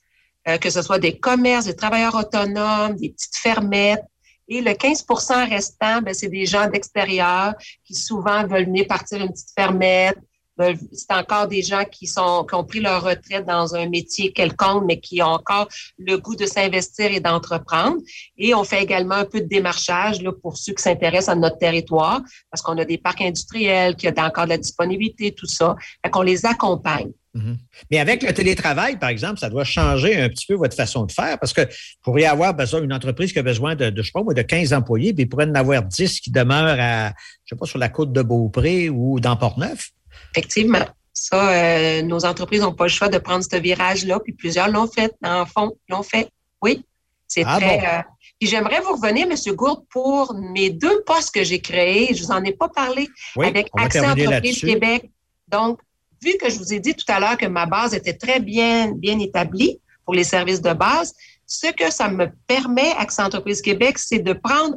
[0.49, 4.05] euh, que ce soit des commerces, des travailleurs autonomes, des petites fermettes.
[4.49, 7.55] Et le 15% restant, ben, c'est des gens d'extérieur
[7.85, 10.19] qui souvent veulent venir partir une petite fermette,
[10.59, 15.23] c'est encore des gens qui ont pris leur retraite dans un métier quelconque, mais qui
[15.23, 17.97] ont encore le goût de s'investir et d'entreprendre.
[18.37, 22.21] Et on fait également un peu de démarchage pour ceux qui s'intéressent à notre territoire,
[22.51, 25.75] parce qu'on a des parcs industriels, qu'il y a encore de la disponibilité, tout ça.
[26.05, 27.11] Fait qu'on les accompagne.
[27.35, 27.57] Mm-hmm.
[27.91, 31.13] Mais avec le télétravail, par exemple, ça doit changer un petit peu votre façon de
[31.13, 34.43] faire parce que vous pourriez avoir besoin, une entreprise qui a besoin de, de de
[34.43, 37.09] 15 employés, puis il pourrait en avoir 10 qui demeurent à,
[37.45, 39.93] je sais pas, sur la côte de Beaupré ou dans Port-Neuf.
[40.35, 40.85] Effectivement.
[41.13, 44.89] Ça, euh, nos entreprises n'ont pas le choix de prendre ce virage-là, puis plusieurs l'ont
[44.89, 46.29] fait, en fond, l'ont fait.
[46.63, 46.85] Oui,
[47.29, 47.79] c'est ah très.
[47.79, 48.03] Euh,
[48.41, 49.55] puis j'aimerais vous revenir, M.
[49.55, 52.15] Gourde, pour mes deux postes que j'ai créés.
[52.15, 55.11] Je vous en ai pas parlé avec Accès Entreprise Québec.
[55.49, 55.81] Donc,
[56.23, 58.93] vu que je vous ai dit tout à l'heure que ma base était très bien,
[58.93, 61.15] bien établie pour les services de base,
[61.53, 64.77] ce que ça me permet, Accès Entreprise Québec, c'est de prendre.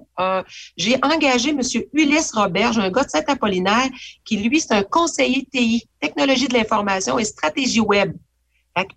[0.75, 1.61] J'ai engagé M.
[1.93, 3.89] Ulysse Robert, un gars de Saint-Apollinaire,
[4.25, 8.13] qui, lui, c'est un conseiller TI, technologie de l'information et stratégie web.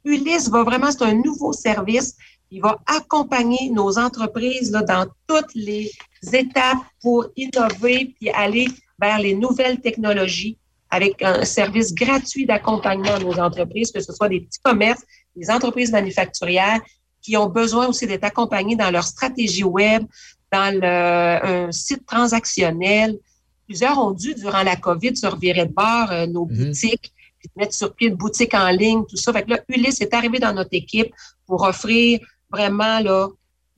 [0.04, 2.16] Ulysse va vraiment, c'est un nouveau service.
[2.50, 5.92] Il va accompagner nos entreprises dans toutes les
[6.32, 8.66] étapes pour innover puis aller
[8.98, 10.58] vers les nouvelles technologies
[10.90, 15.02] avec un service gratuit d'accompagnement à nos entreprises, que ce soit des petits commerces,
[15.36, 16.80] des entreprises manufacturières,
[17.28, 20.02] qui ont besoin aussi d'être accompagnés dans leur stratégie web,
[20.50, 23.18] dans le, un site transactionnel.
[23.66, 26.56] Plusieurs ont dû, durant la COVID, se revirer de bord euh, nos mhm.
[26.56, 29.30] boutiques, puis mettre sur pied une boutique en ligne, tout ça.
[29.34, 31.12] Fait que là, Ulysse est arrivé dans notre équipe
[31.46, 32.18] pour offrir
[32.50, 33.28] vraiment là,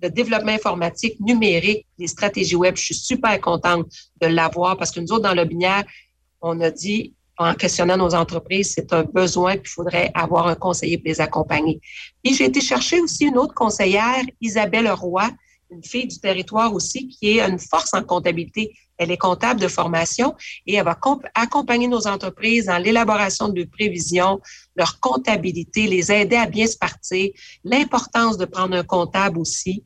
[0.00, 2.76] le développement informatique numérique, les stratégies web.
[2.76, 3.88] Je suis super contente
[4.20, 5.82] de l'avoir parce que nous autres, dans le binaire,
[6.40, 10.98] on a dit en questionnant nos entreprises, c'est un besoin, qu'il faudrait avoir un conseiller
[10.98, 11.80] pour les accompagner.
[12.22, 15.30] Et j'ai été chercher aussi une autre conseillère, Isabelle Roy,
[15.70, 18.74] une fille du territoire aussi, qui est une force en comptabilité.
[18.98, 20.34] Elle est comptable de formation
[20.66, 20.98] et elle va
[21.34, 24.38] accompagner nos entreprises dans l'élaboration de prévisions,
[24.76, 27.30] leur comptabilité, les aider à bien se partir,
[27.64, 29.82] l'importance de prendre un comptable aussi.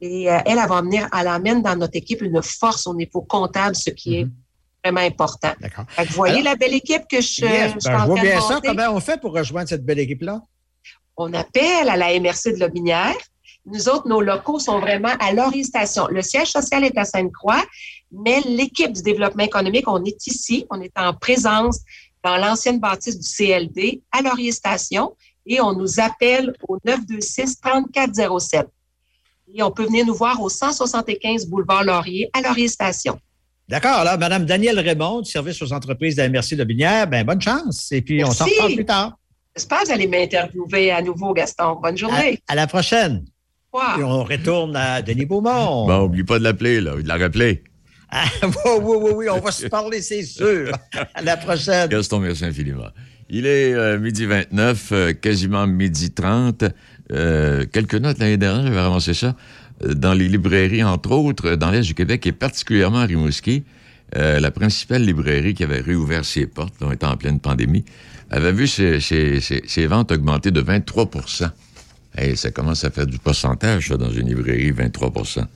[0.00, 3.20] Et euh, elle, elle va amener, elle amène dans notre équipe une force au niveau
[3.20, 4.43] comptable, ce qui est mm-hmm
[4.84, 5.52] vraiment important.
[5.60, 5.84] D'accord.
[5.98, 8.60] Vous voyez la belle équipe que je, yes, je, ben, je vois bien ça.
[8.62, 10.42] Comment on fait pour rejoindre cette belle équipe-là?
[11.16, 13.14] On appelle à la MRC de Lobinière.
[13.66, 16.06] Nous autres, nos locaux sont vraiment à Laurier Station.
[16.08, 17.64] Le siège social est à Sainte-Croix,
[18.12, 21.80] mais l'équipe du développement économique, on est ici, on est en présence
[22.22, 25.16] dans l'ancienne bâtisse du CLD à Laurier Station
[25.46, 28.64] et on nous appelle au 926-3407.
[29.54, 33.18] Et on peut venir nous voir au 175 boulevard Laurier à Laurier Station.
[33.68, 33.98] D'accord.
[33.98, 37.40] Alors, Mme Danielle Raymond, du service aux entreprises de la Merci de Binière, ben, bonne
[37.40, 37.90] chance.
[37.92, 39.18] Et puis, on s'en reparle plus tard.
[39.56, 41.78] J'espère que vous allez m'interviewer à nouveau, Gaston.
[41.80, 42.40] Bonne journée.
[42.48, 43.24] À, la prochaine.
[43.98, 45.86] Et on retourne à Denis Beaumont.
[45.86, 47.62] Bon, oublie pas de l'appeler, là, de la rappeler.
[48.10, 48.50] Ah, oui,
[48.80, 50.70] oui, oui, oui, on va se parler, c'est sûr.
[51.14, 51.88] À la prochaine.
[51.88, 52.90] Gaston, merci infiniment.
[53.28, 56.64] Il est euh, midi 29, euh, quasiment midi 30.
[57.12, 59.34] Euh, quelques notes l'année dernière, j'avais avancé ça
[59.94, 63.64] dans les librairies, entre autres, dans l'Est du Québec et particulièrement à Rimouski.
[64.16, 67.84] Euh, la principale librairie qui avait réouvert ses portes, on était en pleine pandémie,
[68.30, 71.50] avait vu ses, ventes augmenter de 23%
[72.18, 75.46] Et ça commence à faire du pourcentage, ça, dans une librairie, 23%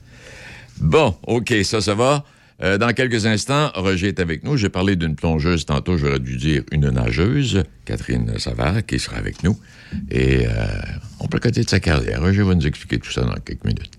[0.81, 2.25] Bon, OK, ça, ça va.
[2.61, 4.57] Euh, dans quelques instants, Roger est avec nous.
[4.57, 9.43] J'ai parlé d'une plongeuse tantôt, j'aurais dû dire une nageuse, Catherine Savard, qui sera avec
[9.43, 9.57] nous.
[10.11, 10.49] Et euh,
[11.21, 12.21] on peut côté de sa carrière.
[12.21, 13.98] Roger va nous expliquer tout ça dans quelques minutes.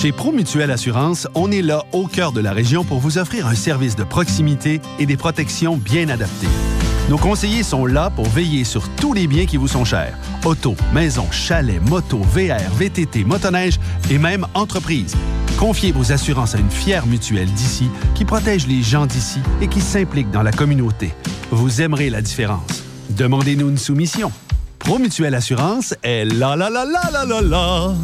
[0.00, 3.54] Chez Promutuelle Assurance, on est là au cœur de la région pour vous offrir un
[3.54, 6.48] service de proximité et des protections bien adaptées.
[7.10, 10.16] Nos conseillers sont là pour veiller sur tous les biens qui vous sont chers.
[10.44, 13.78] Auto, maison, chalet, moto, VR, VTT, motoneige
[14.10, 15.14] et même entreprise.
[15.58, 19.82] Confiez vos assurances à une fière mutuelle d'ici qui protège les gens d'ici et qui
[19.82, 21.12] s'implique dans la communauté.
[21.50, 22.84] Vous aimerez la différence.
[23.10, 24.32] Demandez-nous une soumission.
[24.78, 27.94] Promutuelle Assurance est la la la la la la la.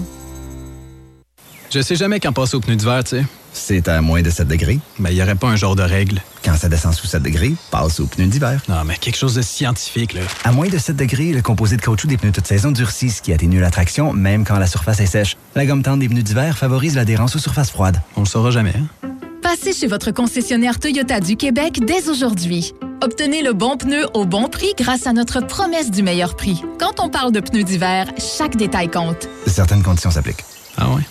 [1.70, 3.24] Je sais jamais quand passer au pneu d'hiver, tu sais.
[3.52, 4.78] C'est à moins de 7 degrés.
[4.98, 7.54] Mais il n'y aurait pas un genre de règle Quand ça descend sous 7 degrés,
[7.70, 8.60] passe aux pneus d'hiver.
[8.68, 10.20] Non, mais quelque chose de scientifique, là.
[10.44, 13.22] À moins de 7 degrés, le composé de caoutchouc des pneus toute saison durcit, ce
[13.22, 15.36] qui atténue la traction, même quand la surface est sèche.
[15.54, 18.00] La gomme tendre des pneus d'hiver favorise l'adhérence aux surfaces froides.
[18.16, 19.08] On le saura jamais, hein?
[19.42, 22.74] Passez chez votre concessionnaire Toyota du Québec dès aujourd'hui.
[23.02, 26.62] Obtenez le bon pneu au bon prix grâce à notre promesse du meilleur prix.
[26.78, 29.28] Quand on parle de pneus d'hiver, chaque détail compte.
[29.46, 30.44] Certaines conditions s'appliquent.
[30.76, 31.02] Ah ouais?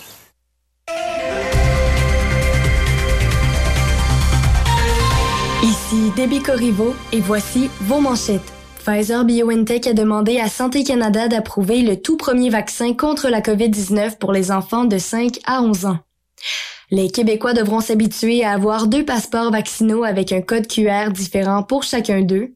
[5.86, 8.52] Ici Debbie Corriveau et voici vos manchettes.
[8.84, 14.18] Pfizer BioNTech a demandé à Santé Canada d'approuver le tout premier vaccin contre la COVID-19
[14.18, 15.98] pour les enfants de 5 à 11 ans.
[16.90, 21.84] Les Québécois devront s'habituer à avoir deux passeports vaccinaux avec un code QR différent pour
[21.84, 22.55] chacun d'eux.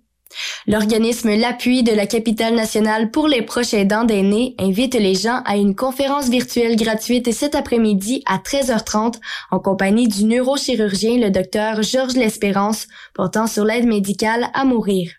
[0.66, 5.56] L'organisme L'appui de la capitale nationale pour les proches aidants d'aînés invite les gens à
[5.56, 9.14] une conférence virtuelle gratuite cet après-midi à 13h30
[9.50, 15.10] en compagnie du neurochirurgien le docteur Georges L'Espérance portant sur l'aide médicale à mourir.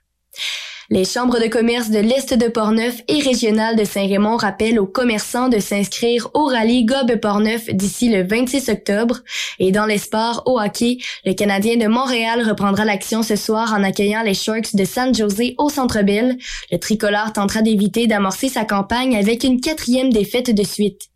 [0.93, 5.47] Les chambres de commerce de l'Est de Portneuf et régionales de Saint-Raymond rappellent aux commerçants
[5.47, 9.19] de s'inscrire au rallye Gobe Portneuf d'ici le 26 octobre.
[9.59, 13.85] Et dans les sports, au hockey, le Canadien de Montréal reprendra l'action ce soir en
[13.85, 16.37] accueillant les Sharks de San Jose au Centre Bell.
[16.73, 21.10] Le tricolore tentera d'éviter d'amorcer sa campagne avec une quatrième défaite de suite.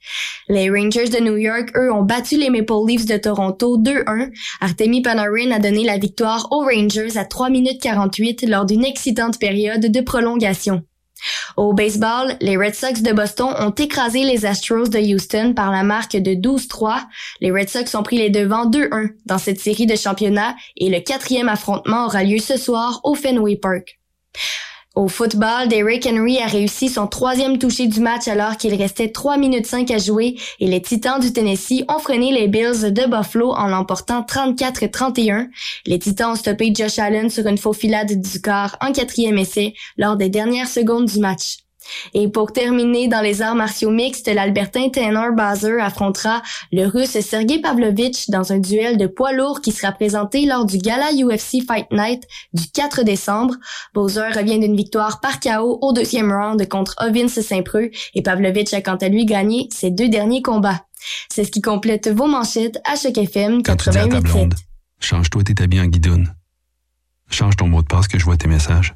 [0.47, 4.31] Les Rangers de New York, eux, ont battu les Maple Leafs de Toronto 2-1.
[4.61, 9.39] Artemi Panarin a donné la victoire aux Rangers à 3 minutes 48 lors d'une excitante
[9.39, 10.83] période de prolongation.
[11.57, 15.83] Au baseball, les Red Sox de Boston ont écrasé les Astros de Houston par la
[15.83, 17.01] marque de 12-3.
[17.41, 20.99] Les Red Sox ont pris les devants 2-1 dans cette série de championnats et le
[20.99, 23.99] quatrième affrontement aura lieu ce soir au Fenway Park.
[24.95, 29.35] Au football, Derrick Henry a réussi son troisième touché du match alors qu'il restait 3
[29.35, 33.51] minutes 5 à jouer et les Titans du Tennessee ont freiné les Bills de Buffalo
[33.51, 35.49] en l'emportant 34-31.
[35.85, 39.73] Les Titans ont stoppé Josh Allen sur une faux filade du corps en quatrième essai
[39.97, 41.64] lors des dernières secondes du match.
[42.13, 47.59] Et pour terminer, dans les arts martiaux mixtes, l'Albertain Tanner Bowser affrontera le Russe Sergei
[47.59, 51.87] Pavlovich dans un duel de poids lourd qui sera présenté lors du gala UFC Fight
[51.91, 53.55] Night du 4 décembre.
[53.93, 58.81] Bowser revient d'une victoire par KO au deuxième round contre Ovins Saint-Preux et Pavlovich a
[58.81, 60.85] quant à lui gagné ses deux derniers combats.
[61.29, 64.53] C'est ce qui complète vos manchettes à chaque FM Quand tu dis à ta blonde,
[64.53, 64.57] 88.7.
[64.99, 66.33] change-toi tes habits en guidoune.
[67.29, 68.95] Change ton mot de passe que je vois tes messages.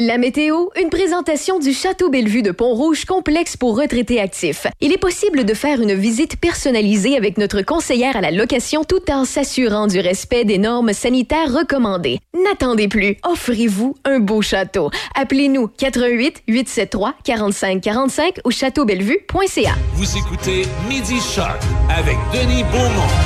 [0.00, 4.66] La météo, une présentation du Château Bellevue de Pont-Rouge complexe pour retraités actifs.
[4.80, 9.08] Il est possible de faire une visite personnalisée avec notre conseillère à la location tout
[9.08, 12.18] en s'assurant du respect des normes sanitaires recommandées.
[12.42, 14.90] N'attendez plus, offrez-vous un beau château.
[15.14, 19.74] Appelez-nous 88 873 45 45 ou châteaubellevue.ca.
[19.94, 23.23] Vous écoutez Midi Shark avec Denis Beaumont.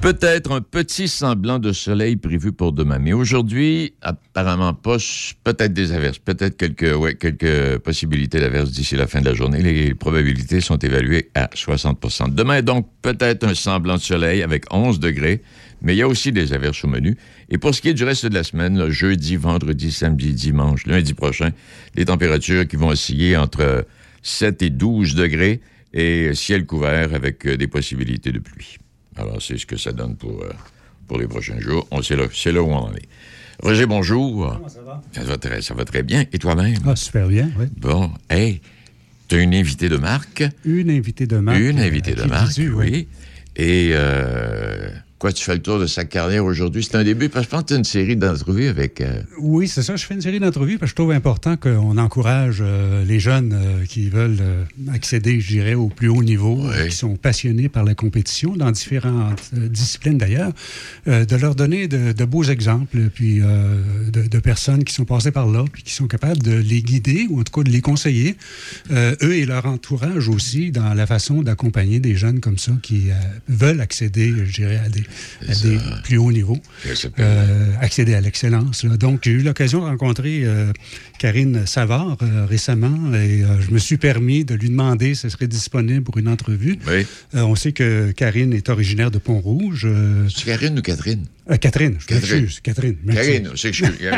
[0.00, 3.00] Peut-être un petit semblant de soleil prévu pour demain.
[3.00, 4.96] Mais aujourd'hui, apparemment pas.
[5.42, 9.60] Peut-être des averses, peut-être quelques, ouais, quelques possibilités d'averses d'ici la fin de la journée.
[9.60, 15.00] Les probabilités sont évaluées à 60% Demain, donc, peut-être un semblant de soleil avec 11
[15.00, 15.42] degrés.
[15.82, 17.16] Mais il y a aussi des averses au menu.
[17.50, 21.12] Et pour ce qui est du reste de la semaine, jeudi, vendredi, samedi, dimanche, lundi
[21.12, 21.50] prochain,
[21.96, 23.84] les températures qui vont osciller entre
[24.22, 25.60] 7 et 12 degrés
[25.92, 28.78] et ciel couvert avec euh, des possibilités de pluie.
[29.18, 30.52] Alors, c'est ce que ça donne pour, euh,
[31.06, 31.86] pour les prochains jours.
[31.90, 33.08] On sait là, c'est là où on en est.
[33.62, 34.54] Roger, bonjour.
[34.54, 35.02] Comment ça va?
[35.12, 36.24] Ça va très, ça va très bien.
[36.32, 36.78] Et toi-même?
[36.86, 37.66] Ah, super bien, oui.
[37.76, 38.60] Bon, hey,
[39.26, 40.44] tu as une invitée de marque?
[40.64, 41.58] Une invitée de marque.
[41.58, 43.08] Une invitée euh, de marque, oui.
[43.56, 46.84] Et euh, quoi, tu fais le tour de sa carrière aujourd'hui?
[46.84, 49.00] C'est un début, parce que je pense que tu as une série d'entrevues avec...
[49.00, 49.96] euh, Oui, c'est ça.
[49.96, 53.52] Je fais une série d'entrevues parce que je trouve important qu'on encourage euh, les jeunes
[53.52, 54.38] euh, qui veulent
[54.92, 59.52] accéder, je dirais, au plus haut niveau, qui sont passionnés par la compétition dans différentes
[59.54, 60.52] disciplines d'ailleurs,
[61.06, 65.46] de leur donner de, de beaux exemples, puis de, de personnes qui sont passées par
[65.48, 68.36] là, puis qui sont capables de les guider ou en tout cas de les conseiller,
[68.92, 73.08] eux et leur entourage aussi, dans la façon d'accompagner des jeunes comme ça qui
[73.48, 75.02] veulent accéder, je dirais, à des,
[75.48, 76.58] à des plus hauts niveaux,
[77.18, 78.84] euh, accéder à l'excellence.
[78.84, 80.72] Donc, j'ai eu l'occasion de rencontrer euh,
[81.18, 85.48] Karine Savard euh, récemment et je me suis permis de lui demander si elle serait
[85.48, 86.78] disponible pour une entrevue.
[87.34, 89.86] On sait que Karine est originaire de Pont-Rouge.
[90.34, 91.24] C'est Karine ou Catherine?
[91.60, 92.40] Catherine, je Catherine.
[92.42, 92.60] m'excuse.
[92.60, 92.96] Catherine.
[93.54, 93.72] je suis.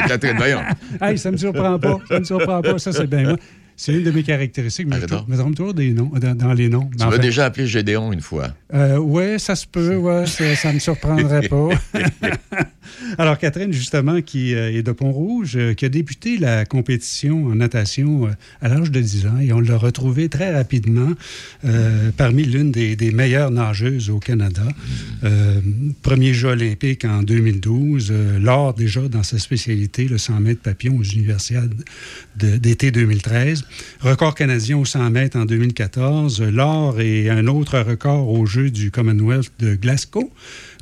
[0.08, 0.60] Catherine, voyons.
[1.00, 1.98] hey, ça me surprend pas.
[2.08, 2.78] Ça me surprend pas.
[2.78, 3.36] Ça, c'est bien moi.
[3.82, 4.88] C'est une de mes caractéristiques.
[4.88, 6.90] Mais je me trompe toujours des noms, dans, dans les noms.
[6.98, 8.48] Tu m'as déjà appelé Gédéon une fois.
[8.74, 9.96] Euh, oui, ça se peut.
[9.96, 11.70] Ouais, ça ne me surprendrait pas.
[13.18, 17.54] Alors, Catherine, justement, qui euh, est de Pont-Rouge, euh, qui a débuté la compétition en
[17.54, 21.10] natation euh, à l'âge de 10 ans, et on l'a retrouvée très rapidement
[22.16, 24.62] parmi l'une des, meilleures nageuses au Canada.
[26.02, 31.02] premier jeu olympique en 2012, l'or déjà dans sa spécialité, le 100 mètres papillon aux
[31.02, 31.74] universiades
[32.36, 33.64] d'été 2013.
[34.00, 38.90] Record canadien au 100 mètres en 2014, l'or et un autre record aux Jeux du
[38.90, 40.30] Commonwealth de Glasgow.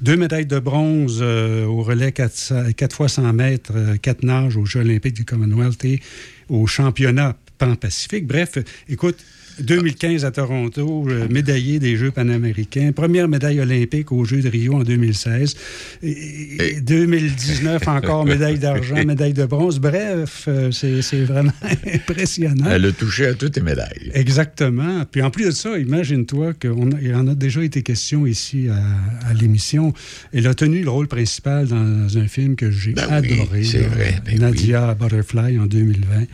[0.01, 4.57] Deux médailles de bronze euh, au relais 4, 4 fois 100 mètres, 4 euh, nages
[4.57, 6.01] aux Jeux olympiques du Commonwealth et
[6.49, 8.25] au championnat pan-pacifique.
[8.25, 8.59] Bref,
[8.89, 9.17] écoute,
[9.61, 14.75] 2015 à Toronto, euh, médaillé des Jeux panaméricains, première médaille olympique aux Jeux de Rio
[14.75, 15.55] en 2016.
[16.03, 19.79] Et, 2019 encore médaille d'argent, médaille de bronze.
[19.79, 21.53] Bref, euh, c'est vraiment
[21.93, 22.67] impressionnant.
[22.71, 24.11] Elle a touché à toutes les médailles.
[24.15, 25.05] Exactement.
[25.11, 29.93] Puis en plus de ça, imagine-toi qu'il en a déjà été question ici à, l'émission.
[30.33, 33.63] Elle a tenu le rôle principal dans un film que j'ai ben adoré.
[33.63, 34.21] vrai.
[34.25, 36.27] Ben Nadia Butterfly en 2020, mm-hmm.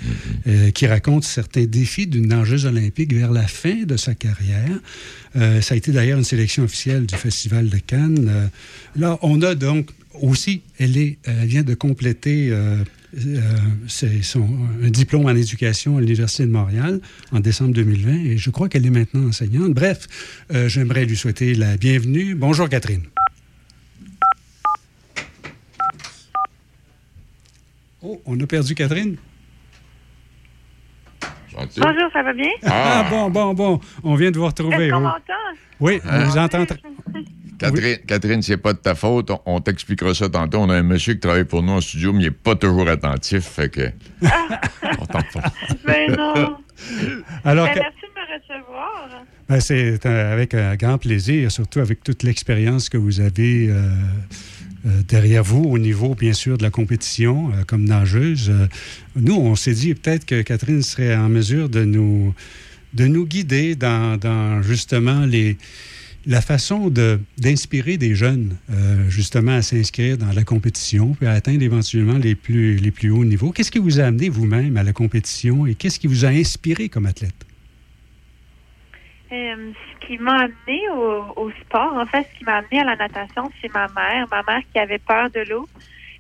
[0.46, 4.78] euh, qui raconte certains défis d'une nageuse olympique vers la fin de sa carrière.
[5.36, 8.28] Euh, ça a été d'ailleurs une sélection officielle du Festival de Cannes.
[8.28, 8.46] Euh,
[8.96, 12.82] là, on a donc aussi, elle, est, elle vient de compléter euh,
[13.88, 14.48] son,
[14.82, 17.00] un diplôme en éducation à l'Université de Montréal
[17.32, 19.72] en décembre 2020 et je crois qu'elle est maintenant enseignante.
[19.72, 20.06] Bref,
[20.66, 22.34] j'aimerais lui souhaiter la bienvenue.
[22.34, 23.02] Bonjour Catherine.
[28.02, 29.16] Oh, on a perdu Catherine.
[31.76, 32.50] Bonjour, ça va bien?
[32.66, 33.06] Ah.
[33.10, 33.80] bon, bon, bon.
[34.02, 34.74] On vient de vous retrouver.
[34.86, 35.02] Est-ce qu'on oui.
[35.02, 35.58] m'entend?
[35.80, 36.24] Oui, on Ah.
[36.24, 36.64] vous entend.
[36.66, 36.78] très-
[37.58, 39.30] Catherine, Catherine c'est pas de ta faute.
[39.30, 40.58] On, on t'expliquera ça tantôt.
[40.58, 42.88] On a un monsieur qui travaille pour nous en studio, mais il n'est pas toujours
[42.88, 43.44] attentif.
[43.44, 43.90] Fait que.
[44.98, 45.52] on t'en pas.
[45.86, 46.56] Ben non.
[47.44, 49.08] Alors Ben, Merci de me recevoir.
[49.48, 53.74] Ben, c'est euh, avec un grand plaisir, surtout avec toute l'expérience que vous avez euh,
[53.74, 53.88] euh,
[54.84, 58.50] derrière vous au niveau, bien sûr, de la compétition euh, comme nageuse.
[58.50, 58.66] Euh,
[59.16, 62.34] nous, on s'est dit peut-être que Catherine serait en mesure de nous,
[62.92, 65.56] de nous guider dans, justement les,
[66.26, 66.90] la façon
[67.38, 72.34] d'inspirer des jeunes, euh, justement, à s'inscrire dans la compétition puis à atteindre éventuellement les
[72.34, 73.52] plus, les plus hauts niveaux.
[73.52, 76.88] Qu'est-ce qui vous a amené vous-même à la compétition et qu'est-ce qui vous a inspiré
[76.88, 77.34] comme athlète?
[79.34, 82.84] Euh, ce qui m'a amené au, au sport, en fait, ce qui m'a amené à
[82.84, 84.26] la natation, c'est ma mère.
[84.30, 85.68] Ma mère qui avait peur de l'eau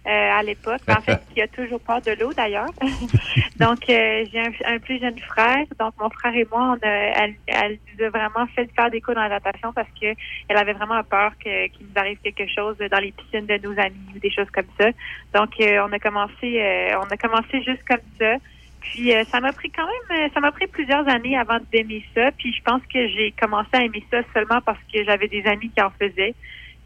[0.06, 0.82] euh, à l'époque.
[0.88, 2.72] En fait, qui a toujours peur de l'eau d'ailleurs.
[3.56, 5.64] donc, euh, j'ai un, un plus jeune frère.
[5.78, 9.00] Donc, mon frère et moi, on a, elle, elle nous a vraiment fait faire des
[9.00, 10.06] cours dans la natation parce que
[10.48, 13.78] elle avait vraiment peur que- qu'il nous arrive quelque chose dans les piscines de nos
[13.78, 14.88] amis ou des choses comme ça.
[15.34, 18.36] Donc, euh, on a commencé, euh, on a commencé juste comme ça.
[18.84, 22.04] Puis euh, ça m'a pris quand même, euh, ça m'a pris plusieurs années avant d'aimer
[22.14, 22.30] ça.
[22.32, 25.70] Puis je pense que j'ai commencé à aimer ça seulement parce que j'avais des amis
[25.70, 26.34] qui en faisaient.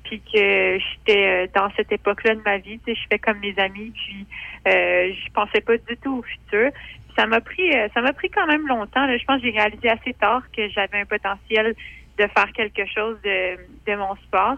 [0.04, 3.38] Puis que j'étais euh, dans cette époque-là de ma vie, tu sais, je fais comme
[3.40, 3.92] mes amis.
[3.94, 4.26] Puis
[4.68, 6.70] euh, je pensais pas du tout au futur.
[6.72, 9.06] Puis ça m'a pris, euh, ça m'a pris quand même longtemps.
[9.06, 9.18] là.
[9.18, 11.74] Je pense que j'ai réalisé assez tard que j'avais un potentiel
[12.18, 14.56] de faire quelque chose de, de mon sport.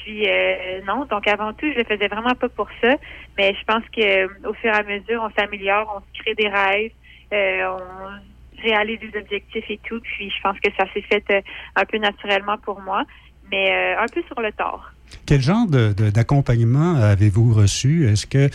[0.00, 2.94] Puis euh, non, donc avant tout, je le faisais vraiment pas pour ça,
[3.38, 6.34] mais je pense que euh, au fur et à mesure, on s'améliore, on se crée
[6.34, 6.92] des rêves,
[7.32, 10.00] euh, on réalise des objectifs et tout.
[10.00, 11.40] Puis je pense que ça s'est fait euh,
[11.76, 13.04] un peu naturellement pour moi,
[13.50, 14.94] mais un peu sur le tard.
[15.26, 18.08] Quel genre d'accompagnement avez-vous reçu?
[18.08, 18.48] Est-ce que,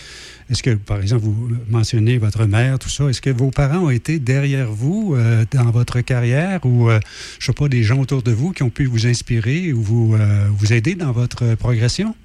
[0.50, 3.90] est que, par exemple, vous mentionnez votre mère, tout ça, est-ce que vos parents ont
[3.90, 7.00] été derrière vous euh, dans votre carrière ou, euh,
[7.40, 10.16] je sais pas, des gens autour de vous qui ont pu vous inspirer ou vous,
[10.16, 12.16] euh, vous aider dans votre progression?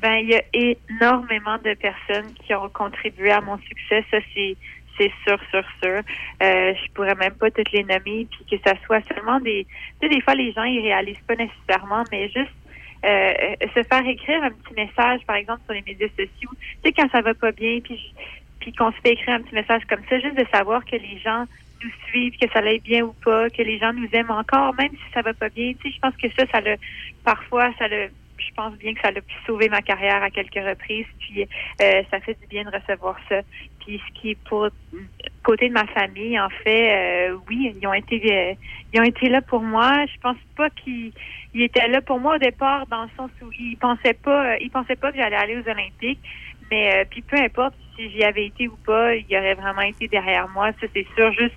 [0.00, 4.04] Ben, il y a énormément de personnes qui ont contribué à mon succès.
[4.10, 4.56] Ça, c'est
[4.98, 6.02] c'est sûr, sûr, sûr.
[6.42, 9.66] Euh, je pourrais même pas toutes les nommer, puis que ça soit seulement des.
[10.00, 12.52] Tu sais, des fois, les gens ils réalisent pas nécessairement, mais juste
[13.04, 16.50] euh, se faire écrire un petit message, par exemple, sur les médias sociaux.
[16.52, 18.00] Tu sais, quand ça va pas bien, puis
[18.64, 21.18] puis qu'on se fait écrire un petit message comme ça, juste de savoir que les
[21.18, 21.44] gens
[21.84, 24.90] nous suivent, que ça aille bien ou pas, que les gens nous aiment encore, même
[24.90, 25.74] si ça va pas bien.
[25.74, 26.76] Tu sais, je pense que ça, ça le,
[27.24, 30.54] parfois, ça le, je pense bien que ça a pu sauver ma carrière à quelques
[30.54, 31.06] reprises.
[31.18, 33.40] Puis euh, ça fait du bien de recevoir ça.
[33.80, 34.68] Puis ce qui est pour
[35.44, 38.54] côté de ma famille, en fait, euh, oui, ils ont été, euh,
[38.92, 40.04] ils ont été là pour moi.
[40.06, 41.12] Je pense pas qu'ils
[41.52, 44.56] ils étaient là pour moi au départ, dans le sens où ils pensaient pas, euh,
[44.60, 46.22] ils pensaient pas que j'allais aller aux Olympiques.
[46.70, 50.08] Mais euh, puis peu importe si j'y avais été ou pas, ils auraient vraiment été
[50.08, 50.70] derrière moi.
[50.80, 51.54] Ça c'est sûr, juste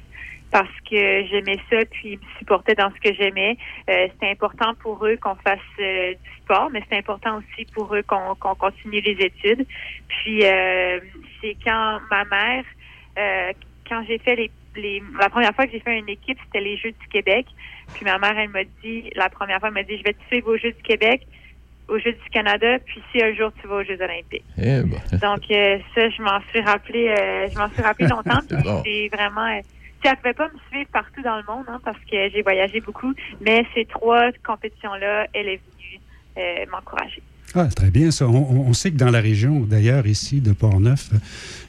[0.52, 3.58] parce que j'aimais ça, puis ils me supportaient dans ce que j'aimais.
[3.90, 7.94] Euh, c'était important pour eux qu'on fasse euh, du sport, mais c'est important aussi pour
[7.96, 9.66] eux qu'on qu'on continue les études.
[10.08, 11.00] Puis euh,
[11.42, 12.64] c'est quand ma mère,
[13.18, 13.54] euh,
[13.88, 16.78] quand j'ai fait les, les, la première fois que j'ai fait une équipe, c'était les
[16.78, 17.48] Jeux du Québec.
[17.94, 20.24] Puis ma mère, elle m'a dit, la première fois, elle m'a dit, je vais te
[20.28, 21.26] suivre aux Jeux du Québec,
[21.88, 24.44] aux Jeux du Canada, puis si un jour tu vas aux Jeux Olympiques.
[24.58, 25.20] Eh ben.
[25.20, 28.40] Donc euh, ça, je m'en suis rappelé, euh, je m'en suis rappelé longtemps.
[28.64, 28.82] Bon.
[28.84, 29.62] c'est vraiment, euh,
[30.02, 32.82] tu elle pouvait pas me suivre partout dans le monde, hein, parce que j'ai voyagé
[32.82, 33.14] beaucoup.
[33.42, 37.24] Mais ces trois compétitions-là, elle est venue m'encourager.
[37.60, 38.28] Ah, très bien ça.
[38.28, 41.18] On, sait que dans la région, d'ailleurs, ici, de Portneuf, euh,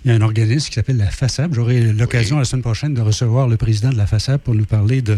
[0.05, 1.55] il y a un organisme qui s'appelle la FASAB.
[1.55, 5.01] J'aurai l'occasion la semaine prochaine de recevoir le président de la FASAB pour nous parler
[5.01, 5.16] de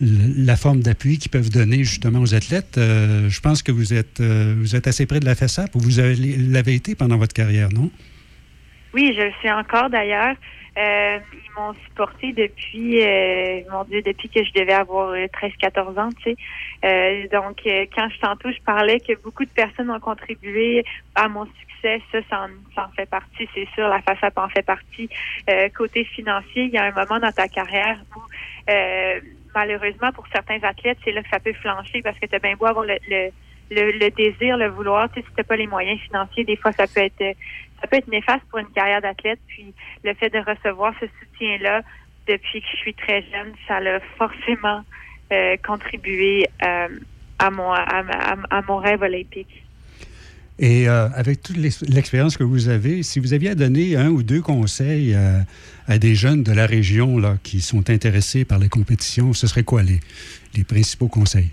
[0.00, 2.78] la forme d'appui qu'ils peuvent donner justement aux athlètes.
[2.78, 5.80] Euh, je pense que vous êtes, euh, vous êtes assez près de la FASAB ou
[5.80, 7.90] vous avez- l'avez été pendant votre carrière, non?
[8.94, 10.36] Oui, je le suis encore d'ailleurs.
[10.76, 16.00] Euh, ils m'ont supporté depuis, euh, mon Dieu, depuis que je devais avoir euh, 13-14
[16.00, 16.36] ans, tu sais.
[16.84, 21.28] Euh, donc, euh, quand je tantôt, je parlais que beaucoup de personnes ont contribué à
[21.28, 23.86] mon succès, ça, ça en, ça en fait partie, c'est sûr.
[23.88, 25.08] La FASAP en fait partie.
[25.48, 28.20] Euh, côté financier, il y a un moment dans ta carrière où,
[28.70, 29.20] euh,
[29.54, 32.56] malheureusement, pour certains athlètes, c'est là que ça peut flancher parce que tu as bien
[32.56, 33.30] beau avoir le, le,
[33.70, 35.08] le, le désir, le vouloir.
[35.12, 37.32] Tu sais, si t'as pas les moyens financiers, des fois, ça peut être euh,
[37.84, 39.40] ça peut être néfaste pour une carrière d'athlète.
[39.46, 39.74] Puis
[40.04, 41.82] le fait de recevoir ce soutien-là
[42.26, 44.82] depuis que je suis très jeune, ça l'a forcément
[45.32, 46.88] euh, contribué euh,
[47.38, 49.62] à mon à, à- à mon rêve olympique.
[50.58, 54.08] Et euh, avec toute l'ex- l'expérience que vous avez, si vous aviez à donner un
[54.08, 58.70] ou deux conseils à, des jeunes de la région là, qui sont intéressés par les
[58.70, 60.00] compétitions, ce serait quoi les,
[60.56, 61.50] les principaux conseils?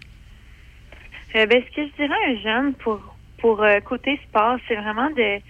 [1.33, 3.01] Ben, ce que je dirais à un jeune pour
[3.39, 5.41] pour côté sport, c'est vraiment de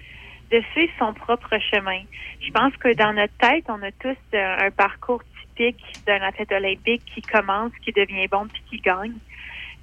[0.52, 2.02] de suivre son propre chemin.
[2.42, 6.52] Je pense que dans notre tête, on a tous euh, un parcours typique d'un athlète
[6.52, 9.16] olympique qui commence, qui devient bon puis qui gagne.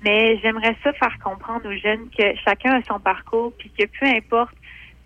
[0.04, 4.06] Mais j'aimerais ça faire comprendre aux jeunes que chacun a son parcours puis que peu
[4.06, 4.54] importe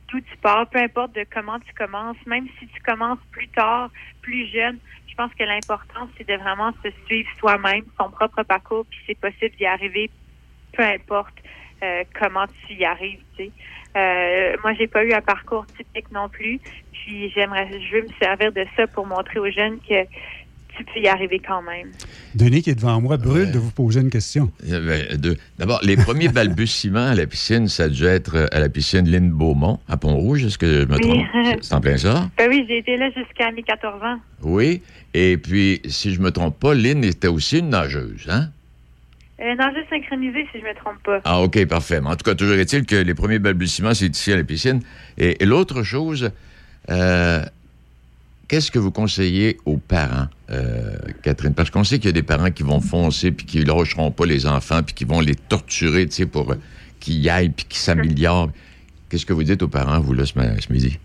[0.08, 3.90] d'où tu pars, peu importe de comment tu commences, même si tu commences plus tard,
[4.20, 8.84] plus jeune, je pense que l'important, c'est de vraiment se suivre soi-même, son propre parcours,
[8.90, 10.10] puis c'est possible d'y arriver,
[10.72, 11.34] peu importe
[11.82, 13.50] euh, comment tu y arrives, tu sais.
[13.96, 16.60] Euh, moi, j'ai pas eu un parcours typique non plus,
[16.92, 20.04] puis j'aimerais, je veux me servir de ça pour montrer aux jeunes que
[20.74, 21.90] tu peux y arriver quand même.
[22.34, 24.50] Denis, qui est devant moi, brûle de vous poser une question.
[25.58, 29.30] D'abord, les premiers balbutiements à la piscine, ça a dû être à la piscine Lynn
[29.30, 30.44] Beaumont, à Pont-Rouge.
[30.44, 31.00] Est-ce que je me Oui.
[31.00, 31.26] trompe?
[31.60, 32.30] C'est en plein ça?
[32.38, 34.18] Ben oui, j'ai été là jusqu'à mes 14 ans.
[34.42, 34.80] Oui.
[35.12, 38.48] Et puis, si je me trompe pas, Lynn était aussi une nageuse, hein?
[39.42, 41.20] Euh, nageuse synchronisée, si je me trompe pas.
[41.24, 42.00] Ah, OK, parfait.
[42.00, 44.80] Mais en tout cas, toujours est-il que les premiers balbutiements, c'est ici à la piscine.
[45.18, 46.30] Et, et l'autre chose,
[46.90, 47.42] euh,
[48.46, 51.54] qu'est-ce que vous conseillez aux parents, euh, Catherine?
[51.54, 54.12] Parce qu'on sait qu'il y a des parents qui vont foncer puis qui ne lâcheront
[54.12, 56.56] pas les enfants puis qui vont les torturer, tu sais, pour euh,
[57.00, 58.50] qu'ils y aillent puis qu'ils s'améliorent.
[59.08, 60.98] Qu'est-ce que vous dites aux parents, vous, là, ce, ce midi?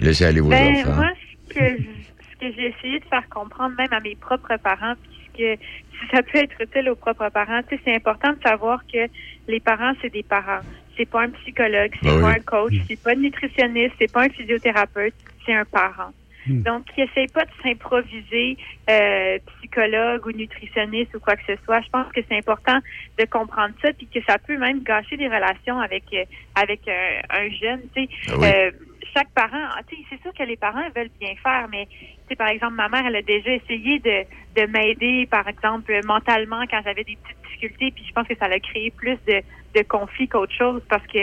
[0.00, 0.94] Laissez aller vos Ben, enfants.
[0.94, 1.10] moi,
[1.48, 4.94] ce que, je- ce que j'ai essayé de faire comprendre même à mes propres parents,
[5.02, 5.60] puisque
[6.00, 9.06] si ça peut être utile aux propres parents, tu sais, c'est important de savoir que
[9.48, 10.60] les parents, c'est des parents.
[10.96, 12.34] C'est pas un psychologue, c'est Ben pas oui.
[12.36, 15.14] un coach, c'est pas un nutritionniste, c'est pas un physiothérapeute,
[15.46, 16.10] c'est un parent.
[16.46, 18.56] Donc, qui essaye pas de s'improviser
[18.88, 21.80] euh, psychologue ou nutritionniste ou quoi que ce soit.
[21.82, 22.78] Je pense que c'est important
[23.18, 26.24] de comprendre ça, puis que ça peut même gâcher des relations avec euh,
[26.54, 27.80] avec euh, un jeune.
[27.94, 28.48] Tu sais, Ah oui.
[29.14, 32.06] Chaque parent, ah, tu sais, c'est sûr que les parents veulent bien faire, mais tu
[32.28, 34.24] sais, par exemple, ma mère, elle a déjà essayé de,
[34.60, 38.46] de m'aider, par exemple, mentalement quand j'avais des petites difficultés, puis je pense que ça
[38.46, 39.42] a créé plus de,
[39.74, 41.18] de conflits qu'autre chose parce que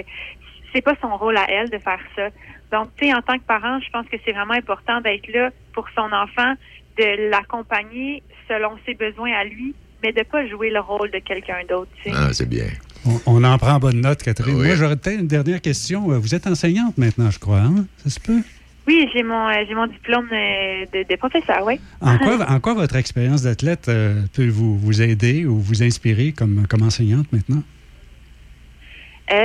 [0.74, 2.30] c'est pas son rôle à elle de faire ça.
[2.72, 5.52] Donc, tu sais, en tant que parent, je pense que c'est vraiment important d'être là
[5.74, 6.54] pour son enfant,
[6.98, 11.58] de l'accompagner selon ses besoins à lui, mais de pas jouer le rôle de quelqu'un
[11.70, 11.90] d'autre.
[12.04, 12.16] tu sais.
[12.16, 12.66] Ah, c'est bien.
[13.06, 14.56] On, on en prend bonne note, Catherine.
[14.56, 16.12] Moi, j'aurais peut-être une dernière question.
[16.12, 17.86] Euh, Vous êtes enseignante maintenant, je crois, hein?
[18.04, 18.42] Ça se peut?
[18.88, 21.80] Oui, j'ai mon euh, j'ai mon diplôme euh, de, de professeur, oui.
[22.00, 26.32] En quoi, en quoi votre expérience d'athlète euh, peut vous, vous aider ou vous inspirer
[26.32, 27.64] comme, comme enseignante maintenant?
[29.30, 29.36] Euh,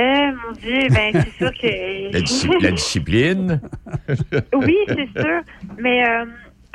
[0.45, 1.67] mon Dieu, ben c'est sûr que
[2.13, 3.61] La, disci- la discipline.
[4.55, 5.41] oui, c'est sûr.
[5.77, 6.25] Mais euh,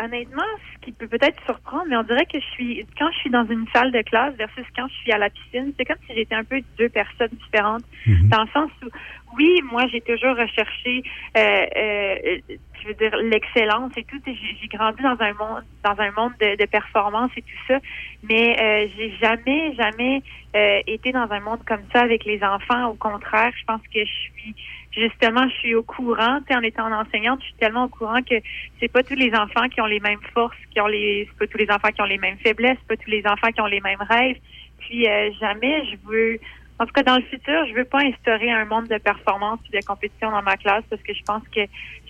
[0.02, 0.42] honnêtement,
[0.74, 3.46] ce qui peut peut-être surprendre, mais on dirait que je suis quand je suis dans
[3.46, 6.34] une salle de classe versus quand je suis à la piscine, c'est comme si j'étais
[6.34, 7.84] un peu deux personnes différentes.
[8.06, 8.88] Dans le sens où,
[9.36, 11.02] oui, moi j'ai toujours recherché,
[11.36, 12.38] euh, euh,
[12.80, 14.20] je veux dire l'excellence et tout.
[14.26, 17.78] J'ai j'ai grandi dans un monde, dans un monde de, de performance et tout ça,
[18.22, 20.22] mais euh, j'ai jamais, jamais
[20.56, 22.88] euh, été dans un monde comme ça avec les enfants.
[22.88, 24.54] Au contraire, je pense que je suis
[24.92, 26.40] justement, je suis au courant.
[26.40, 28.36] Tu sais, en étant enseignante, je suis tellement au courant que
[28.80, 31.46] c'est pas tous les enfants qui ont les mêmes forces, qui ont les, c'est pas
[31.46, 33.66] tous les enfants qui ont les mêmes faiblesses, c'est pas tous les enfants qui ont
[33.66, 34.36] les mêmes rêves.
[34.80, 36.38] Puis euh, jamais je veux,
[36.78, 39.78] en tout cas dans le futur, je veux pas instaurer un monde de performance et
[39.78, 41.60] de compétition dans ma classe parce que je pense que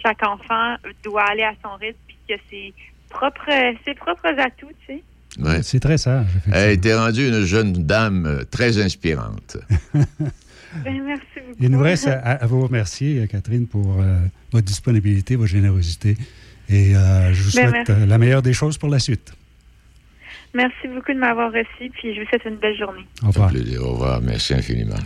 [0.03, 2.75] chaque enfant doit aller à son rythme puis qu'il a ses
[3.09, 3.51] propres,
[3.85, 5.03] ses propres atouts, tu sais.
[5.39, 5.63] Ouais.
[5.63, 6.27] C'est très sage.
[6.53, 9.59] Elle était rendue une jeune dame euh, très inspirante.
[10.85, 11.57] Ben, merci beaucoup.
[11.61, 14.19] Il nous reste à, à vous remercier, euh, Catherine, pour euh,
[14.53, 16.17] votre disponibilité, votre générosité.
[16.69, 18.07] Et euh, je vous Ben, souhaite merci.
[18.07, 19.33] la meilleure des choses pour la suite.
[20.55, 23.07] Merci beaucoup de m'avoir reçu, puis je vous souhaite une belle journée.
[23.23, 23.51] Au revoir.
[23.51, 23.83] Plaisir.
[23.83, 24.21] Au revoir.
[24.23, 24.97] Merci infiniment.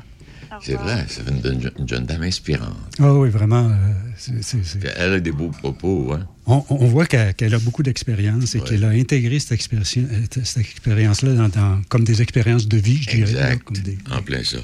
[0.60, 2.76] C'est vrai, c'est une, jeune- une jeune dame inspirante.
[3.00, 3.70] Ah oui, vraiment.
[3.70, 3.74] euh,
[4.18, 6.26] c'est- c'est- c'est- Elle a des beaux propos, hein?
[6.46, 9.96] On, on voit qu'elle qu'elle a beaucoup d'expérience et qu'elle a intégré cette, expérience-
[10.44, 13.32] cette expérience-là dans, dans- comme des expériences de vie, je dirais.
[13.32, 13.62] là, Exact.
[13.64, 14.58] comme des- En plein ça.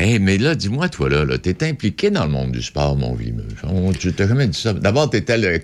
[0.00, 3.14] Hey, mais là, dis-moi, toi, là, là t'es impliqué dans le monde du sport, mon
[3.14, 3.34] vieux.
[3.98, 4.72] Tu t'as jamais dit ça.
[4.72, 5.60] D'abord, t'étais le.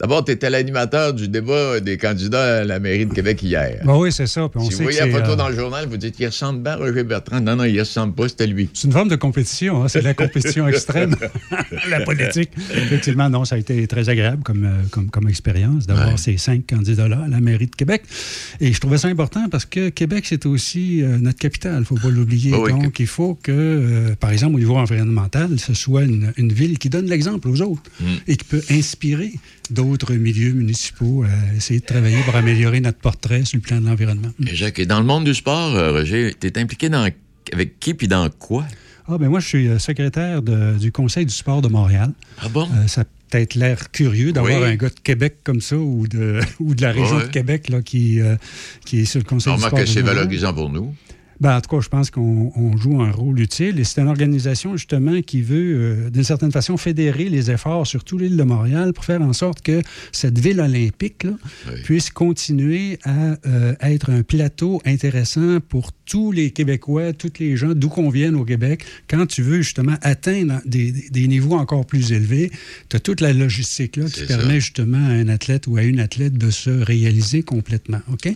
[0.00, 3.82] D'abord, tu étais l'animateur du débat des candidats à la mairie de Québec hier.
[3.84, 4.48] Bah oui, c'est ça.
[4.48, 6.26] Puis on si sait vous voyez la photo euh, dans le journal, vous dites qu'il
[6.26, 7.40] ressemble bien à Roger Bertrand.
[7.40, 8.70] Non, non, il ressemble pas, c'était lui.
[8.72, 11.14] C'est une forme de compétition, hein, c'est de la compétition extrême,
[11.90, 12.50] la politique.
[12.74, 16.66] Effectivement, non, ça a été très agréable comme, euh, comme, comme expérience d'avoir ces cinq
[16.68, 18.02] candidats-là à la mairie de Québec.
[18.60, 21.84] Et je trouvais ça important parce que Québec, c'est aussi euh, notre capitale, il ne
[21.84, 22.54] faut pas l'oublier.
[22.54, 26.52] Oui, Donc, il faut que, euh, par exemple, au niveau environnemental, ce soit une, une
[26.52, 28.04] ville qui donne l'exemple aux autres Mm.
[28.28, 29.32] et qui peut inspirer
[29.70, 33.86] d'autres milieux municipaux à essayer de travailler pour améliorer notre portrait sur le plan de
[33.86, 34.30] l'environnement.
[34.40, 37.08] Jacques, et dans le monde du sport, euh, Roger, t'es impliqué dans
[37.52, 38.64] avec qui puis dans quoi?
[39.08, 42.12] Ah, ben moi, je suis euh, secrétaire de- du Conseil du sport de Montréal.
[42.40, 42.68] Ah bon?
[42.76, 44.68] Euh, ça a peut-être l'air curieux d'avoir Oui.
[44.68, 47.24] un gars de Québec comme ça ou de, ou de la région Ouais.
[47.24, 48.36] de Québec là, qui, euh,
[48.84, 50.94] qui est sur le Conseil On du sport que c'est valorisant pour nous.
[51.40, 54.08] Ben, en tout cas, je pense qu'on on joue un rôle utile et c'est une
[54.08, 55.74] organisation justement qui veut,
[56.06, 59.32] euh, d'une certaine façon, fédérer les efforts sur toute l'île de Montréal pour faire en
[59.32, 59.80] sorte que
[60.12, 61.32] cette ville olympique là,
[61.84, 67.72] puisse continuer à euh, être un plateau intéressant pour tous les Québécois, tous les gens
[67.74, 68.84] d'où qu'on vienne au Québec.
[69.08, 70.92] Quand tu veux justement atteindre des,
[71.26, 72.50] niveaux encore plus élevés,
[72.88, 74.26] tu as toute la logistique là, qui ça.
[74.26, 78.00] permet justement à un athlète ou à une athlète de se réaliser complètement.
[78.12, 78.26] OK?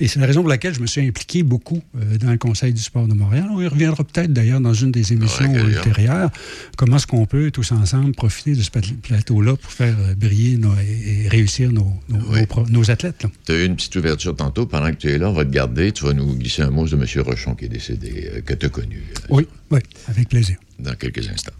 [0.00, 2.72] Et c'est la raison pour laquelle je me suis impliqué beaucoup euh, dans le Conseil
[2.72, 3.46] du sport de Montréal.
[3.52, 6.30] On y reviendra peut-être d'ailleurs dans une des émissions Ouais, ultérieures.
[6.76, 10.56] Comment est-ce qu'on peut tous ensemble profiter de ce plat- plateau-là pour faire euh, briller
[10.56, 13.24] nos- et, réussir nos, nos- athlètes?
[13.46, 14.66] Tu as eu une petite ouverture tantôt.
[14.66, 15.92] Pendant que tu es là, on va te garder.
[15.92, 17.04] Tu vas nous glisser un mot de M.
[17.24, 19.78] Rochon qui est décédé, euh, que tu as connu euh, Oui, oui,
[20.08, 20.56] avec plaisir.
[20.80, 21.52] dans quelques instants.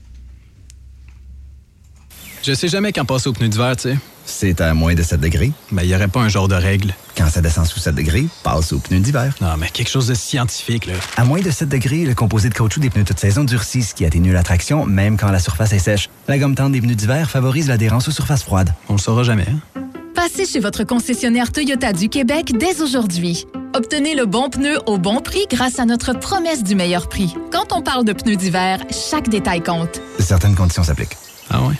[2.42, 3.98] Je sais jamais quand passer au pneu d'hiver, tu sais.
[4.24, 5.52] C'est à moins de 7 degrés.
[5.70, 6.94] Mais il y aurait pas un genre de règle.
[7.14, 9.34] Quand ça descend sous 7 degrés, passe aux pneus d'hiver.
[9.42, 10.94] Non, mais quelque chose de scientifique, là.
[11.18, 13.94] À moins de 7 degrés, le composé de caoutchouc des pneus toute saison durcit, ce
[13.94, 16.08] qui atténue la traction, même quand la surface est sèche.
[16.28, 18.72] La gomme tendre des pneus d'hiver favorise l'adhérence aux surfaces froides.
[18.88, 19.80] On le saura jamais, hein?
[20.14, 23.46] Passez chez votre concessionnaire Toyota du Québec dès aujourd'hui.
[23.74, 27.34] Obtenez le bon pneu au bon prix grâce à notre promesse du meilleur prix.
[27.52, 30.00] Quand on parle de pneus d'hiver, chaque détail compte.
[30.18, 31.16] Certaines conditions s'appliquent.
[31.50, 31.74] Ah ouais?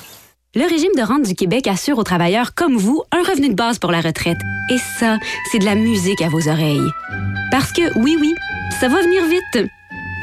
[0.56, 3.78] Le régime de rente du Québec assure aux travailleurs comme vous un revenu de base
[3.78, 4.36] pour la retraite.
[4.68, 5.16] Et ça,
[5.48, 6.90] c'est de la musique à vos oreilles.
[7.52, 8.34] Parce que, oui, oui,
[8.80, 9.70] ça va venir vite.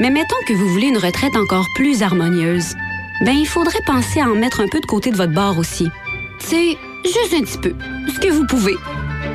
[0.00, 2.74] Mais mettons que vous voulez une retraite encore plus harmonieuse.
[3.24, 5.88] Ben, il faudrait penser à en mettre un peu de côté de votre bord aussi.
[6.40, 6.76] C'est
[7.06, 7.72] juste un petit peu.
[8.14, 8.76] Ce que vous pouvez.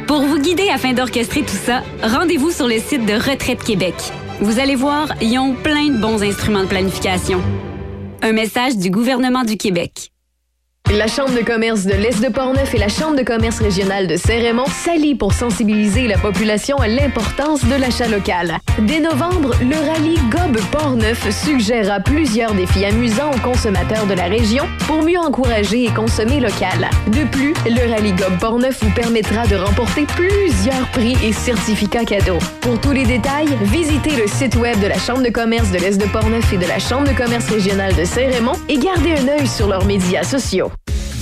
[0.06, 3.96] Pour vous guider afin d'orchestrer tout ça, rendez-vous sur le site de Retraite Québec.
[4.41, 7.41] Vous allez voir, ils ont plein de bons instruments de planification.
[8.22, 10.12] Un message du gouvernement du Québec.
[10.92, 14.16] La Chambre de commerce de l'Est de Portneuf et la Chambre de commerce régionale de
[14.16, 18.60] Saint-Raymond s'allient pour sensibiliser la population à l'importance de l'achat local.
[18.78, 24.66] Dès novembre, le rallye Gob Portneuf suggérera plusieurs défis amusants aux consommateurs de la région
[24.86, 26.90] pour mieux encourager et consommer local.
[27.08, 32.40] De plus, le rallye Gob Portneuf vous permettra de remporter plusieurs prix et certificats cadeaux.
[32.62, 35.98] Pour tous les détails, visitez le site web de la Chambre de commerce de l'Est
[36.00, 39.48] de Portneuf et de la Chambre de commerce régionale de Saint-Raymond et gardez un œil
[39.48, 40.72] sur leurs médias sociaux.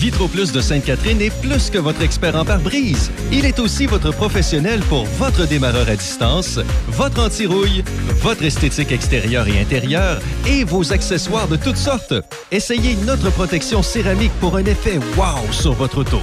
[0.02, 3.12] Vitro Plus de Sainte-Catherine est plus que votre expert en pare-brise.
[3.32, 7.84] Il est aussi votre professionnel pour votre démarreur à distance, votre anti-rouille,
[8.16, 12.16] votre esthétique extérieure et intérieure et vos accessoires de toutes sortes.
[12.52, 16.20] Essayez notre protection céramique pour un effet wow sur votre auto.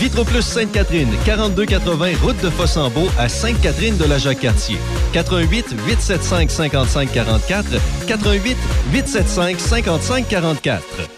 [0.00, 4.78] Vitro Plus Sainte-Catherine, 4280 route de Fossambeau à Sainte-Catherine de la Jacques-Cartier.
[5.12, 7.66] 88 875 55 44
[8.06, 8.56] 88
[8.90, 11.17] 875 55 44.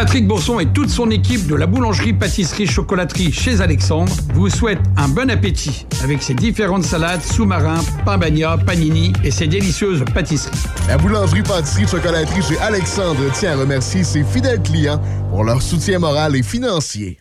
[0.00, 5.28] Patrick Bourson et toute son équipe de la boulangerie-pâtisserie-chocolaterie chez Alexandre vous souhaitent un bon
[5.28, 10.56] appétit avec ses différentes salades, sous-marins, pain bagna, panini et ses délicieuses pâtisseries.
[10.88, 16.42] La boulangerie-pâtisserie-chocolaterie chez Alexandre tient à remercier ses fidèles clients pour leur soutien moral et
[16.42, 17.20] financier.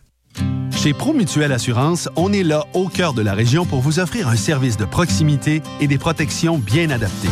[0.72, 4.38] Chez Promutuelle Assurance, on est là au cœur de la région pour vous offrir un
[4.38, 7.28] service de proximité et des protections bien adaptées.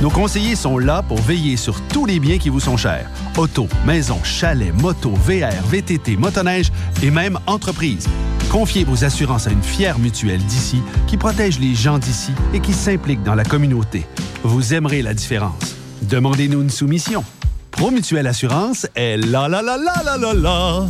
[0.00, 3.10] Nos conseillers sont là pour veiller sur tous les biens qui vous sont chers.
[3.36, 6.72] Auto, maison, chalet, moto, VR, VTT, motoneige
[7.02, 8.08] et même entreprise.
[8.50, 12.72] Confiez vos assurances à une fière mutuelle d'ici qui protège les gens d'ici et qui
[12.72, 14.06] s'implique dans la communauté.
[14.42, 15.76] Vous aimerez la différence.
[16.02, 17.22] Demandez-nous une soumission.
[17.70, 20.86] Promutuelle Assurance est là là là là là là là.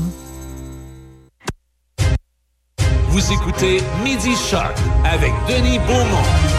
[3.09, 6.50] Vous écoutez Midi Shark avec Denis Beaumont.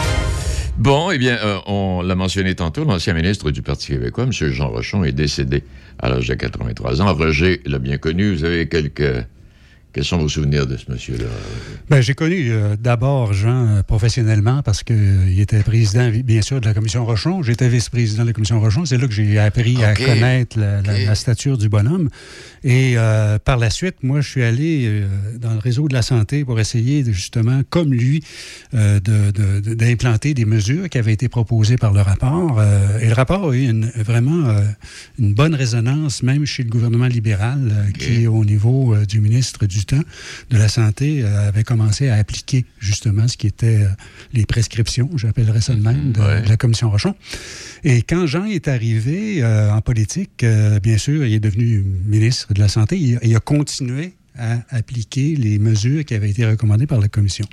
[0.82, 4.32] Bon, eh bien, euh, on l'a mentionné tantôt, l'ancien ministre du Parti québécois, M.
[4.32, 5.62] Jean Rochon, est décédé
[6.00, 7.14] à l'âge de 83 ans.
[7.14, 8.34] Roger l'a bien connu.
[8.34, 9.24] Vous avez quelques
[9.92, 11.26] Quels sont vos souvenirs de ce monsieur-là?
[11.90, 16.66] Ben, j'ai connu euh, d'abord Jean euh, professionnellement parce qu'il était président, bien sûr, de
[16.66, 17.42] la Commission Rochon.
[17.42, 18.86] J'étais vice-président de la Commission Rochon.
[18.86, 22.08] C'est là que j'ai appris à connaître la, la- la stature du bonhomme.
[22.64, 25.06] Et euh, par la suite, moi, je suis allé euh,
[25.38, 28.24] dans le réseau de la santé pour essayer, de, justement, comme lui,
[28.72, 32.56] euh, de- de- de- d'implanter des mesures qui avaient été proposées par le rapport.
[32.58, 34.62] Euh, et le rapport a eu une- vraiment euh,
[35.18, 39.66] une bonne résonance, même chez le gouvernement libéral, euh, qui, au niveau euh, du ministre
[39.66, 40.02] du temps
[40.50, 43.88] de la Santé, euh, avait commencé à appliquer justement ce qui était euh,
[44.32, 47.14] les prescriptions, j'appellerais ça de même, de, de la Commission Rochon.
[47.84, 50.44] Et quand Jean est arrivé euh, en politique,
[50.82, 52.96] bien sûr, il est devenu ministre de la Santé.
[52.98, 57.44] Il, il a continué à appliquer les mesures qui avaient été recommandées par la Commission.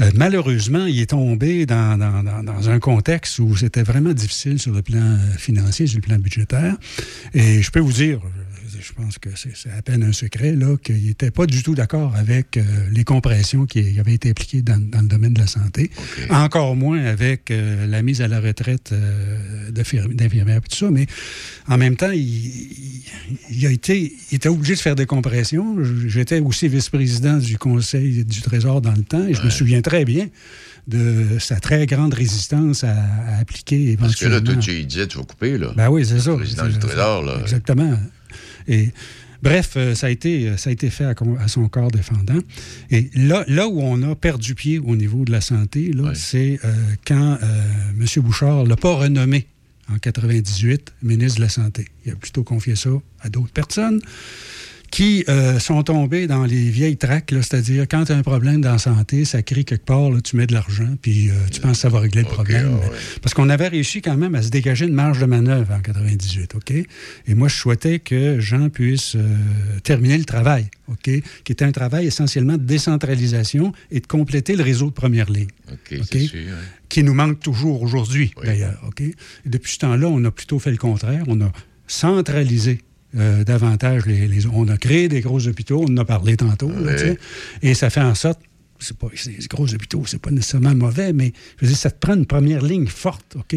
[0.00, 4.58] Euh, malheureusement, il est tombé dans, dans- dans- dans un contexte où c'était vraiment difficile
[4.58, 6.74] sur le plan financier, sur le plan budgétaire.
[7.34, 8.20] Et je peux vous dire,
[8.80, 12.14] je- pense que c'est à peine un secret, là, qu'il n'était pas du tout d'accord
[12.16, 15.90] avec euh, les compressions qui avaient été appliquées dans, dans le domaine de la santé.
[16.30, 20.90] Encore moins avec euh, la mise à la retraite euh, d'infirmières et tout ça.
[20.90, 21.06] Mais
[21.68, 23.02] en même temps, il, il-
[23.50, 25.76] il a été, il était obligé de faire des compressions.
[26.06, 30.04] J'étais aussi vice-président du Conseil du Trésor dans le temps et je me souviens très
[30.04, 30.28] bien
[30.86, 34.60] de sa très grande résistance à, à appliquer Parce que là, éventuellement.
[34.60, 35.72] tout, tu lui disais, tu vas couper, là.
[35.76, 36.30] Ben oui, c'est ça.
[36.30, 37.38] Le président du Trésor, là.
[37.40, 37.98] Exactement.
[38.68, 38.90] Et
[39.42, 42.38] bref, euh, ça a été, ça a été fait à, son corps défendant.
[42.90, 46.74] Et là, là où on a perdu pied au niveau de la santé, c'est euh,
[47.06, 48.06] quand euh, M.
[48.22, 49.46] Bouchard ne l'a pas renommé
[49.92, 51.86] en 98 ministre de la Santé.
[52.04, 52.90] Il a plutôt confié ça
[53.20, 54.00] à d'autres personnes
[54.96, 58.72] qui euh, sont tombés dans les vieilles traques, c'est-à-dire quand tu as un problème dans
[58.72, 61.72] la santé, ça crie quelque part, là, tu mets de l'argent, puis euh, tu penses
[61.72, 62.78] que ça va régler le problème.
[63.20, 66.54] Parce qu'on avait réussi quand même à se dégager une marge de manœuvre en 98,
[66.54, 66.70] OK?
[66.70, 69.20] Et moi, je souhaitais que Jean puisse euh,
[69.82, 71.10] terminer le travail, OK?
[71.44, 75.48] Qui était un travail essentiellement de décentralisation et de compléter le réseau de première ligne.
[75.70, 76.30] OK, sûr.
[76.88, 78.82] qui nous manque toujours aujourd'hui, d'ailleurs.
[78.88, 79.02] OK?
[79.02, 81.24] Et depuis ce temps-là, on a plutôt fait le contraire.
[81.26, 81.52] On a
[81.86, 82.80] centralisé
[83.16, 86.68] euh, davantage les, les- On a créé des gros hôpitaux, on en a parlé tantôt,
[86.70, 86.96] là,
[87.62, 88.40] et ça fait en sorte.
[88.78, 89.08] C'est pas,
[89.50, 92.62] gros hôpitaux, c'est pas nécessairement mauvais, mais je veux dire, ça te prend une première
[92.62, 93.54] ligne forte, OK?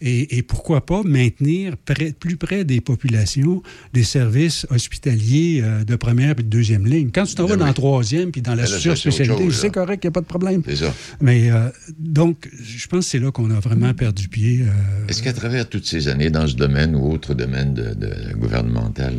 [0.00, 3.62] Et, et pourquoi pas maintenir près- plus près des populations
[3.92, 7.10] des services hospitaliers euh, de première et de deuxième ligne.
[7.12, 10.06] Quand tu t'en vas dans la troisième puis dans la Ben surspécialité, c'est correct, il
[10.06, 10.62] n'y a pas de problème.
[10.66, 10.94] C'est ça.
[11.20, 11.68] Mais euh,
[11.98, 14.62] donc, je pense que c'est là qu'on a vraiment perdu pied.
[14.62, 18.32] euh, Est-ce qu'à travers toutes ces années, dans ce domaine ou autre domaine de, de
[18.34, 19.14] gouvernemental,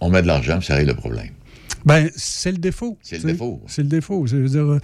[0.00, 1.30] on met de l'argent, puis ça règle le problème?
[1.86, 2.98] Ben, c'est le défaut.
[3.00, 3.62] C'est le défaut.
[3.68, 4.26] C'est le défaut.
[4.26, 4.80] Je veux dire, euh,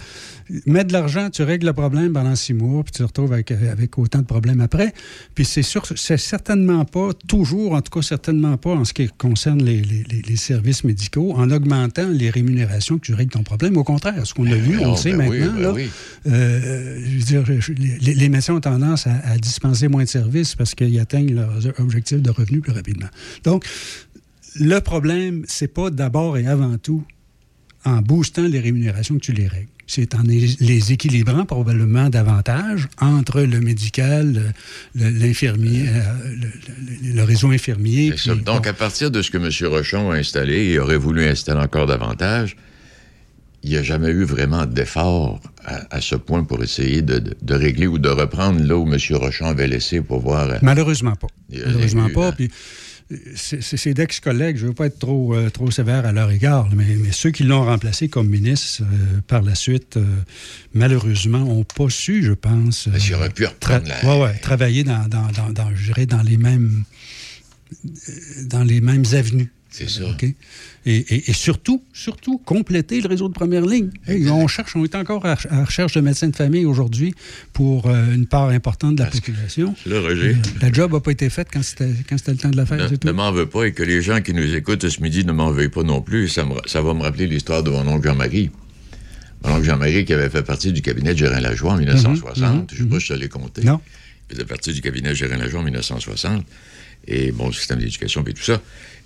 [0.67, 3.51] mets de l'argent, tu règles le problème pendant six mois, puis tu te retrouves avec,
[3.51, 4.95] avec autant de problèmes après.
[5.35, 9.09] Puis c'est sûr, c'est certainement pas, toujours, en tout cas certainement pas en ce qui
[9.09, 13.77] concerne les, les- services médicaux, en augmentant les rémunérations que tu règles ton problème.
[13.77, 15.89] Au contraire, ce qu'on a vu, on le sait ben maintenant, ben là, oui.
[16.27, 17.45] euh, je veux dire,
[18.01, 22.23] les médecins ont tendance à, à dispenser moins de services parce qu'ils atteignent leurs objectifs
[22.23, 23.09] de revenus plus rapidement.
[23.45, 23.65] Donc,
[24.57, 27.05] le problème, c'est pas d'abord et avant tout
[27.85, 29.69] en boostant les rémunérations que tu les règles.
[29.89, 34.55] C'est en les- équilibrant probablement davantage entre le médical,
[34.95, 36.37] le- l'infirmier, euh, le,
[37.11, 38.13] le- le réseau infirmier.
[38.13, 39.51] Puis- Donc, à partir de ce que M.
[39.71, 42.57] Rochon a installé et aurait voulu installer encore davantage,
[43.65, 47.37] il n'y a jamais eu vraiment d'effort à, à ce point pour essayer de, de-
[47.43, 48.99] de régler ou de reprendre là où M.
[49.17, 50.49] Rochon avait laissé pour voir.
[50.51, 51.29] euh, Malheureusement pas.
[51.51, 52.29] Malheureusement eu, pas.
[52.29, 52.35] hein.
[52.37, 52.51] Puis,
[53.35, 56.97] c'est d'ex-collègues, je ne veux pas être trop, euh, trop sévère à leur égard, mais,
[56.97, 60.05] mais ceux qui l'ont remplacé comme ministre euh, par la suite, euh,
[60.75, 62.89] malheureusement, n'ont pas su, je pense.
[63.15, 66.85] Aurait pu reprendre la- ouais, ouais, travailler dans, les mêmes
[68.45, 69.51] dans les mêmes avenues.
[69.73, 70.05] C'est ça.
[70.05, 70.23] OK?
[70.25, 70.35] Et,
[70.85, 73.91] et- et surtout, surtout, compléter le réseau de première ligne.
[74.07, 77.15] Hey, on cherche, on est encore à, à la recherche de médecins de famille aujourd'hui
[77.55, 79.75] pour euh, une part importante de la population.
[79.87, 80.37] Là, Roger.
[80.61, 82.79] La job n'a pas été faite quand c'était quand c'était le temps de la faire,
[82.91, 85.33] Ne, ne m'en veux pas et que les gens qui nous écoutent ce midi ne
[85.33, 86.29] m'en veuillent pas non plus.
[86.29, 88.51] Ça, me- ça va me rappeler l'histoire de mon oncle Jean-Marie.
[89.45, 92.37] Mon oncle Jean-Marie qui avait fait partie du cabinet de Gérin Lajoie en 1960.
[92.39, 93.63] mhm, Je ne sais pas si je te l'ai compté.
[93.63, 93.81] Non.
[94.31, 96.45] Il faisait partie du cabinet de Gérin Lajoie en 1960.
[97.09, 98.61] Et bon, le système d'éducation et tout ça.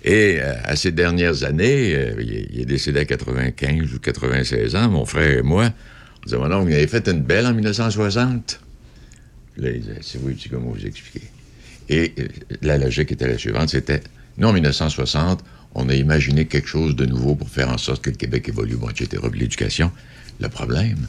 [0.07, 4.87] Et euh, à ces dernières années, euh, il, est, décédé à 95 ou 96 ans,
[4.87, 5.69] mon frère et moi.
[6.21, 8.61] On disait, mon oncle, il avait fait une belle en 1960.
[9.53, 11.27] Puis Là, il disait, c'est tu comment vous expliquer.
[11.89, 12.27] Et euh,
[12.61, 14.01] la logique était la suivante, c'était,
[14.37, 15.43] nous, en 1960,
[15.75, 18.77] on a imaginé quelque chose de nouveau pour faire en sorte que le Québec évolue,
[18.77, 19.91] bon, etc., l'éducation.
[20.39, 21.05] Le problème,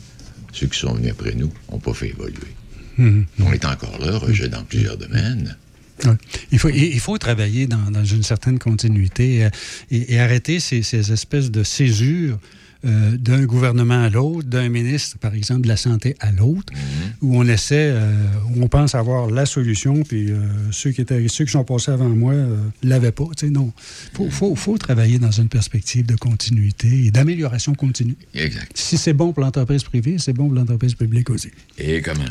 [0.53, 2.53] ceux qui sont venus après nous n'ont pas fait évoluer.
[2.97, 3.27] Mhm.
[3.47, 5.57] On est encore là, Roger, dans plusieurs domaines.
[6.05, 6.17] Ouais.
[6.53, 9.51] Il, faut, il il faut travailler dans, dans une certaine continuité euh,
[9.91, 12.39] et, et arrêter ces, ces espèces de césures
[12.85, 16.73] euh, d'un gouvernement à l'autre, d'un ministre, par exemple, de la santé à l'autre,
[17.21, 18.13] où on essaie, euh,
[18.55, 20.39] où on pense avoir la solution, puis euh,
[20.71, 23.25] ceux, qui étaient, ceux qui sont passés avant moi ne l'avaient pas.
[23.37, 23.73] Tu sais, non.
[24.13, 28.15] Il faut, faut, faut travailler dans une perspective de continuité et d'amélioration continue.
[28.33, 28.71] Exact.
[28.77, 31.51] Si c'est bon pour l'entreprise privée, c'est bon pour l'entreprise publique aussi.
[31.79, 32.23] Et comment?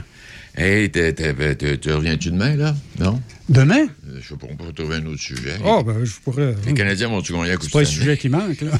[0.57, 2.75] Hey, t'es- tu reviens-tu demain, là?
[2.99, 3.21] Non?
[3.47, 3.83] Demain?
[4.07, 5.53] Euh, Je sais pas, on peut trouver un autre sujet.
[5.63, 6.55] Oh, ben, je pourrais.
[6.65, 8.71] Les Canadiens vont-tu gagner à coup C'est pas le sujet qui manque, là.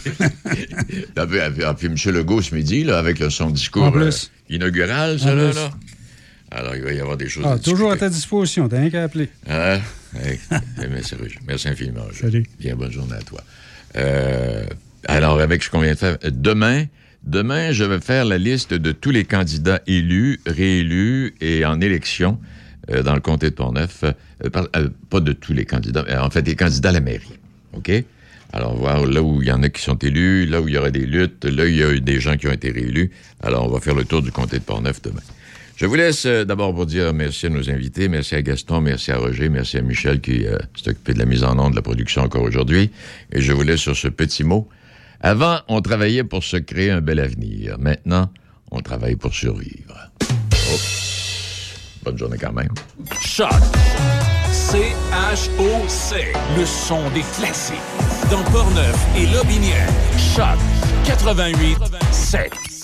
[1.16, 1.96] Ah, puis, ah, puis, ah, puis M.
[2.16, 4.10] Legault, ce midi, là, avec son discours euh,
[4.50, 5.70] inaugural, ça, là, là.
[6.50, 8.90] Alors, il va y avoir des choses Ah, à toujours à ta disposition, t'as rien
[8.90, 9.30] qu'à appeler.
[9.48, 9.78] Ah,
[10.20, 10.40] hey,
[10.90, 11.14] merci.
[11.48, 12.06] Merci infiniment.
[12.20, 12.44] Salut.
[12.60, 13.42] Bien, bonne journée à toi.
[13.98, 14.66] Euh,
[15.06, 16.86] alors, avec ce qu'on vient de faire, euh, demain,
[17.24, 22.40] demain, je vais faire la liste de tous les candidats élus, réélus et en élection
[22.90, 24.04] euh, dans le comté de Portneuf.
[24.04, 24.14] Euh,
[24.76, 27.40] euh, pas de tous les candidats, en fait, des candidats à la mairie.
[27.74, 27.92] OK?
[28.54, 30.78] Alors, voir là où il y en a qui sont élus, là où il y
[30.78, 33.12] aura des luttes, là où il y a eu des gens qui ont été réélus.
[33.42, 35.22] Alors, on va faire le tour du comté de Portneuf demain.
[35.76, 39.18] Je vous laisse d'abord pour dire merci à nos invités, merci à Gaston, merci à
[39.18, 40.46] Roger, merci à Michel qui
[40.76, 42.90] s'est occupé de la mise en onde de la production encore aujourd'hui.
[43.32, 44.68] Et je vous laisse sur ce petit mot.
[45.22, 47.78] Avant, on travaillait pour se créer un bel avenir.
[47.80, 48.30] Maintenant,
[48.72, 50.12] on travaille pour survivre.
[50.54, 50.78] Oh.
[52.04, 52.74] Bonne journée quand même.
[53.22, 53.52] Choc.
[54.52, 56.16] C-H-O-C.
[56.58, 57.76] Le son des classiques.
[58.30, 59.90] Dans Portneuf et Lobinière.
[60.36, 60.58] Choc
[61.06, 61.78] 88
[62.12, 62.77] 7.